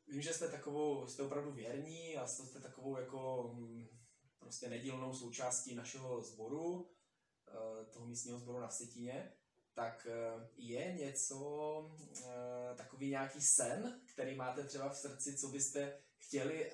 vím, 0.08 0.22
že 0.22 0.34
jste 0.34 0.50
takovou, 0.52 1.08
jste 1.08 1.24
opravdu 1.24 1.52
věrní 1.52 2.18
a 2.18 2.28
jste 2.28 2.60
takovou 2.60 2.98
jako 2.98 3.52
hm, 3.54 4.03
prostě 4.44 4.70
nedílnou 4.70 5.14
součástí 5.14 5.76
našeho 5.76 6.22
sboru, 6.22 6.74
uh, 6.74 7.86
toho 7.94 8.06
místního 8.06 8.40
sboru 8.40 8.60
na 8.60 8.68
Vsetíně. 8.68 9.34
Tak 9.74 10.08
uh, 10.10 10.44
je 10.58 10.94
něco, 10.94 11.38
uh, 11.90 12.78
takový 12.78 13.10
nějaký 13.10 13.42
sen, 13.42 14.02
který 14.14 14.36
máte 14.36 14.64
třeba 14.64 14.90
v 14.90 14.98
srdci, 14.98 15.38
co 15.38 15.48
byste 15.48 16.00
chtěli, 16.34 16.72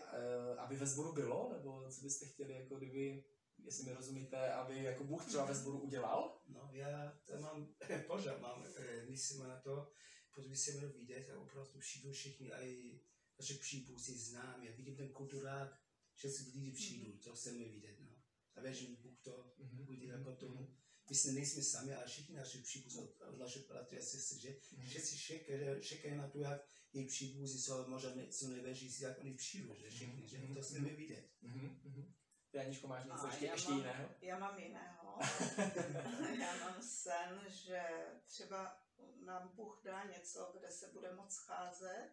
aby 0.57 0.75
ve 0.75 0.85
sboru 0.85 1.13
bylo, 1.13 1.49
nebo 1.53 1.91
co 1.91 2.01
byste 2.01 2.25
chtěli, 2.25 2.53
jako 2.53 2.75
kdyby, 2.75 3.23
jestli 3.63 3.83
mi 3.83 3.93
rozumíte, 3.93 4.53
aby 4.53 4.83
jako 4.83 5.03
Bůh 5.03 5.25
třeba 5.25 5.45
ve 5.45 5.55
sboru 5.55 5.79
udělal? 5.79 6.41
No, 6.47 6.69
já 6.73 7.19
to 7.25 7.41
mám, 7.41 7.73
pořád 8.07 8.41
mám, 8.41 8.65
eh, 8.77 9.05
myslím 9.09 9.47
na 9.47 9.59
to, 9.59 9.91
protože 10.35 10.55
se 10.55 10.71
mnou 10.71 10.89
vidět 10.89 11.29
a 11.29 11.39
opravdu 11.39 11.79
přijdu 11.79 12.11
všichni, 12.11 12.51
a 12.51 12.61
i 12.61 13.01
naše 13.39 13.53
příbuzní 13.53 14.17
znám, 14.17 14.63
já 14.63 14.71
vidím 14.75 14.95
ten 14.95 15.09
kulturák, 15.09 15.79
že 16.21 16.29
si 16.29 16.43
lidi 16.43 16.71
přijdou, 16.71 17.17
to 17.17 17.35
se 17.35 17.51
mi 17.51 17.69
vidět, 17.69 17.95
no. 17.99 18.15
A 18.55 18.61
věřím, 18.61 18.95
Bůh 18.95 19.19
to 19.21 19.53
Mhm, 19.57 19.89
udělá 19.89 20.15
mhm, 20.17 20.23
potom. 20.23 20.67
My 21.09 21.15
se 21.15 21.31
nejsme 21.31 21.63
sami, 21.63 21.95
ale 21.95 22.07
všichni 22.07 22.35
naši 22.35 22.57
příbuzní, 22.61 23.01
od, 23.03 23.37
naše 23.37 23.59
bratry 23.59 23.97
a 23.97 24.01
sestry, 24.01 24.39
že 24.39 24.49
mhm. 24.71 24.87
všichni 24.89 25.17
čekají, 25.17 25.81
čekají 25.81 26.15
na 26.17 26.27
to, 26.27 26.39
jak 26.39 26.61
její 26.93 27.07
příbuzní 27.07 27.61
jsou, 27.61 27.87
možná 27.87 28.11
něco 28.15 28.47
nevěří 28.47 28.91
si, 28.91 29.03
jak 29.03 29.19
oni 29.19 29.33
přijdou, 29.33 29.75
že 29.75 29.89
všichni, 29.89 30.27
že 30.27 30.41
to 30.53 30.63
se 30.63 30.79
mi 30.79 30.89
vidět. 30.95 31.29
Mhm, 31.41 31.79
mhm. 31.83 32.13
Ty 32.51 32.59
Aničko, 32.59 32.87
máš 32.87 33.05
něco 33.05 33.27
ještě, 33.27 33.45
já 33.45 33.53
ještě 33.53 33.69
mám- 33.69 33.77
jiného? 33.79 34.09
Já 34.21 34.39
mám 34.39 34.59
jiného. 34.59 35.19
já 36.39 36.57
mám 36.59 36.81
sen, 36.81 37.41
že 37.47 37.81
třeba 38.27 38.77
nám 39.25 39.51
Bůh 39.55 39.81
dá 39.85 40.03
něco, 40.03 40.51
kde 40.59 40.71
se 40.71 40.87
bude 40.93 41.15
moc 41.15 41.33
scházet, 41.33 42.09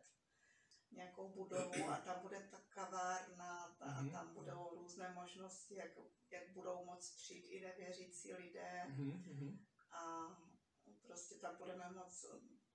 nějakou 0.97 1.29
budovu 1.29 1.89
a 1.91 1.97
tam 1.97 2.23
bude 2.23 2.49
ta 2.51 2.59
kavárna 2.69 3.65
a 3.81 4.01
Mhm. 4.03 4.11
tam 4.11 4.35
budou 4.35 4.71
různé 4.75 5.13
možnosti, 5.15 5.75
jak, 5.75 5.91
jak 6.31 6.53
budou 6.55 6.85
moc 6.85 7.15
přijít 7.17 7.49
i 7.49 7.61
nevěřící 7.61 8.35
lidé 8.35 8.85
Mhm, 8.89 9.11
mhm. 9.27 9.59
a 9.93 10.29
prostě 11.07 11.35
tam 11.35 11.57
budeme 11.57 11.91
moc 11.91 12.27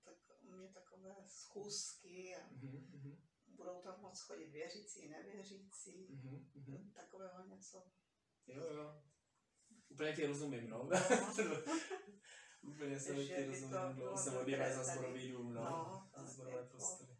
tak, 0.04 0.14
mít 0.42 0.74
takové 0.74 1.16
schůzky 1.26 2.36
a 2.36 2.46
Mhm, 2.50 2.90
mhm, 2.92 3.16
budou 3.46 3.80
tam 3.82 4.00
moc 4.02 4.20
chodit 4.20 4.46
věřící, 4.50 5.08
nevěřící, 5.08 6.06
mhm, 6.10 6.50
mhm. 6.54 6.92
takového 6.94 7.44
něco. 7.46 7.84
Jo, 8.46 8.64
jo. 8.74 9.02
Úplně 9.88 10.12
ti 10.12 10.26
rozumím, 10.26 10.70
no. 10.70 10.88
Úplně 12.62 13.00
se 13.00 13.24
Že 13.24 13.34
ti 13.36 13.44
rozumím, 13.46 14.16
se 14.16 14.30
dobré 14.30 14.38
modlíme 14.38 14.74
za 14.74 14.84
zborový 14.84 15.32
dům, 15.32 15.54
no. 15.54 15.62
No, 15.62 16.10
za 16.16 16.30
zborové 16.32 16.56
jako- 16.56 16.68
prostory. 16.70 17.11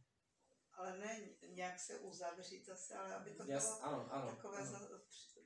Ale 0.73 0.99
ne 0.99 1.21
nějak 1.49 1.81
se 1.81 1.99
uzavřít 1.99 2.65
zase, 2.67 2.95
ale 2.95 3.15
aby 3.15 3.35
to 3.35 3.45
Jas, 3.45 3.65
bylo 3.67 3.85
ano, 3.85 4.13
ano. 4.13 4.31
takové, 4.37 4.59
ano. 4.59 4.67
za, 4.71 4.89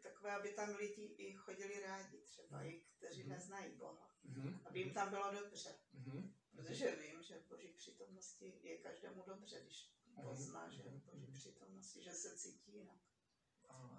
takové, 0.02 0.32
aby 0.32 0.52
tam 0.52 0.74
lidi 0.76 1.02
i 1.18 1.34
chodili 1.36 1.80
rádi, 1.80 2.18
třeba 2.18 2.62
i 2.64 2.80
kteří 2.98 3.20
Mhm. 3.22 3.30
neznají 3.30 3.76
Boha. 3.76 4.10
Mhm, 4.24 4.60
Aby 4.64 4.78
jim 4.78 4.94
tam 4.94 5.10
bylo 5.10 5.32
dobře, 5.32 5.78
mhm, 5.92 6.34
protože 6.52 6.96
vím, 6.96 7.22
že 7.22 7.38
v 7.38 7.48
Boží 7.48 7.68
přítomnosti 7.68 8.58
je 8.62 8.78
každému 8.78 9.22
dobře, 9.26 9.60
když 9.62 9.92
Mhm, 10.06 10.22
pozná, 10.28 10.70
že 10.70 10.82
je 10.82 10.90
v 10.90 10.92
mhm, 10.92 11.00
Boží 11.00 11.26
mhm. 11.26 11.32
přítomnosti, 11.32 12.02
že 12.02 12.12
se 12.12 12.36
cítí 12.38 12.72
jinak. 12.76 12.98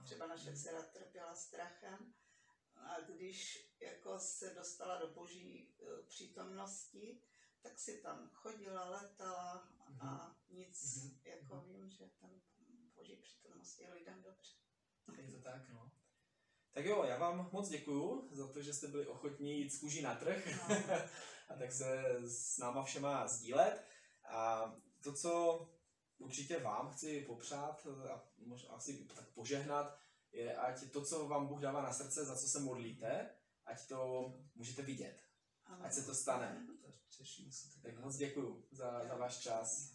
Třeba 0.03 0.27
naše 0.27 0.55
dcera 0.55 0.81
trpěla 0.81 1.35
strachem 1.35 2.13
a 2.75 2.99
když 2.99 3.67
jako 3.79 4.19
se 4.19 4.53
dostala 4.53 4.97
do 4.99 5.07
Boží 5.13 5.75
eh, 5.79 6.03
přítomnosti, 6.07 7.21
tak 7.61 7.79
si 7.79 8.01
tam 8.01 8.29
chodila, 8.33 8.89
letala 8.89 9.67
a 9.99 10.35
nic, 10.49 10.95
Mhm. 11.03 11.19
jako 11.23 11.55
Mhm. 11.55 11.65
vím, 11.73 11.89
že 11.91 12.09
ten 12.19 12.41
Boží 12.95 13.15
přítomnost 13.15 13.79
je 13.79 13.93
lidem 13.93 14.21
dobře. 14.23 14.51
Je 15.17 15.31
to 15.31 15.41
tak, 15.41 15.69
no. 15.69 15.91
Tak 16.71 16.85
jo, 16.85 17.03
já 17.03 17.17
vám 17.17 17.49
moc 17.51 17.69
děkuju 17.69 18.29
za 18.31 18.47
to, 18.47 18.61
že 18.61 18.73
jste 18.73 18.87
byli 18.87 19.07
ochotní 19.07 19.59
jít 19.59 19.69
z 19.69 19.79
kůží 19.79 20.01
na 20.01 20.15
trh 20.15 20.45
No. 20.69 20.75
a 21.49 21.55
tak 21.59 21.71
se 21.71 22.03
s 22.27 22.57
náma 22.57 22.83
všema 22.83 23.27
sdílet. 23.27 23.83
A 24.29 24.73
to, 25.03 25.13
co 25.13 25.61
určitě 26.17 26.59
vám 26.59 26.89
chci 26.91 27.21
popřát 27.21 27.87
a 28.11 28.23
možná 28.37 28.69
asi 28.73 29.05
tak 29.15 29.27
požehnat, 29.29 29.99
je, 30.31 30.57
ať 30.57 30.91
to, 30.91 31.05
co 31.05 31.27
vám 31.27 31.47
Bůh 31.47 31.59
dává 31.61 31.81
na 31.81 31.93
srdce, 31.93 32.25
za 32.25 32.35
co 32.37 32.47
se 32.47 32.59
modlíte, 32.59 33.29
ať 33.65 33.87
to 33.87 34.33
můžete 34.55 34.81
vidět. 34.81 35.23
Ať 35.65 35.93
se 35.93 36.03
to 36.05 36.15
stane. 36.15 36.67
Těším 37.17 37.51
se. 37.51 37.81
Tak 37.81 37.99
moc 37.99 38.15
děkuju 38.15 38.67
za, 38.71 39.03
za 39.07 39.15
váš 39.15 39.39
čas. 39.39 39.93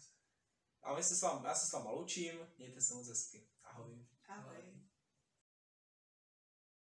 A 0.81 0.95
my 0.95 1.03
se 1.03 1.15
s 1.15 1.21
vám, 1.21 1.45
já 1.45 1.55
se 1.55 1.67
s 1.67 1.71
váma 1.71 1.91
loučím, 1.91 2.39
mějte 2.57 2.81
se 2.81 2.93
moc 2.93 3.07
hezky. 3.07 3.47
Ahoj. 3.63 4.05
Ahoj. 4.27 4.62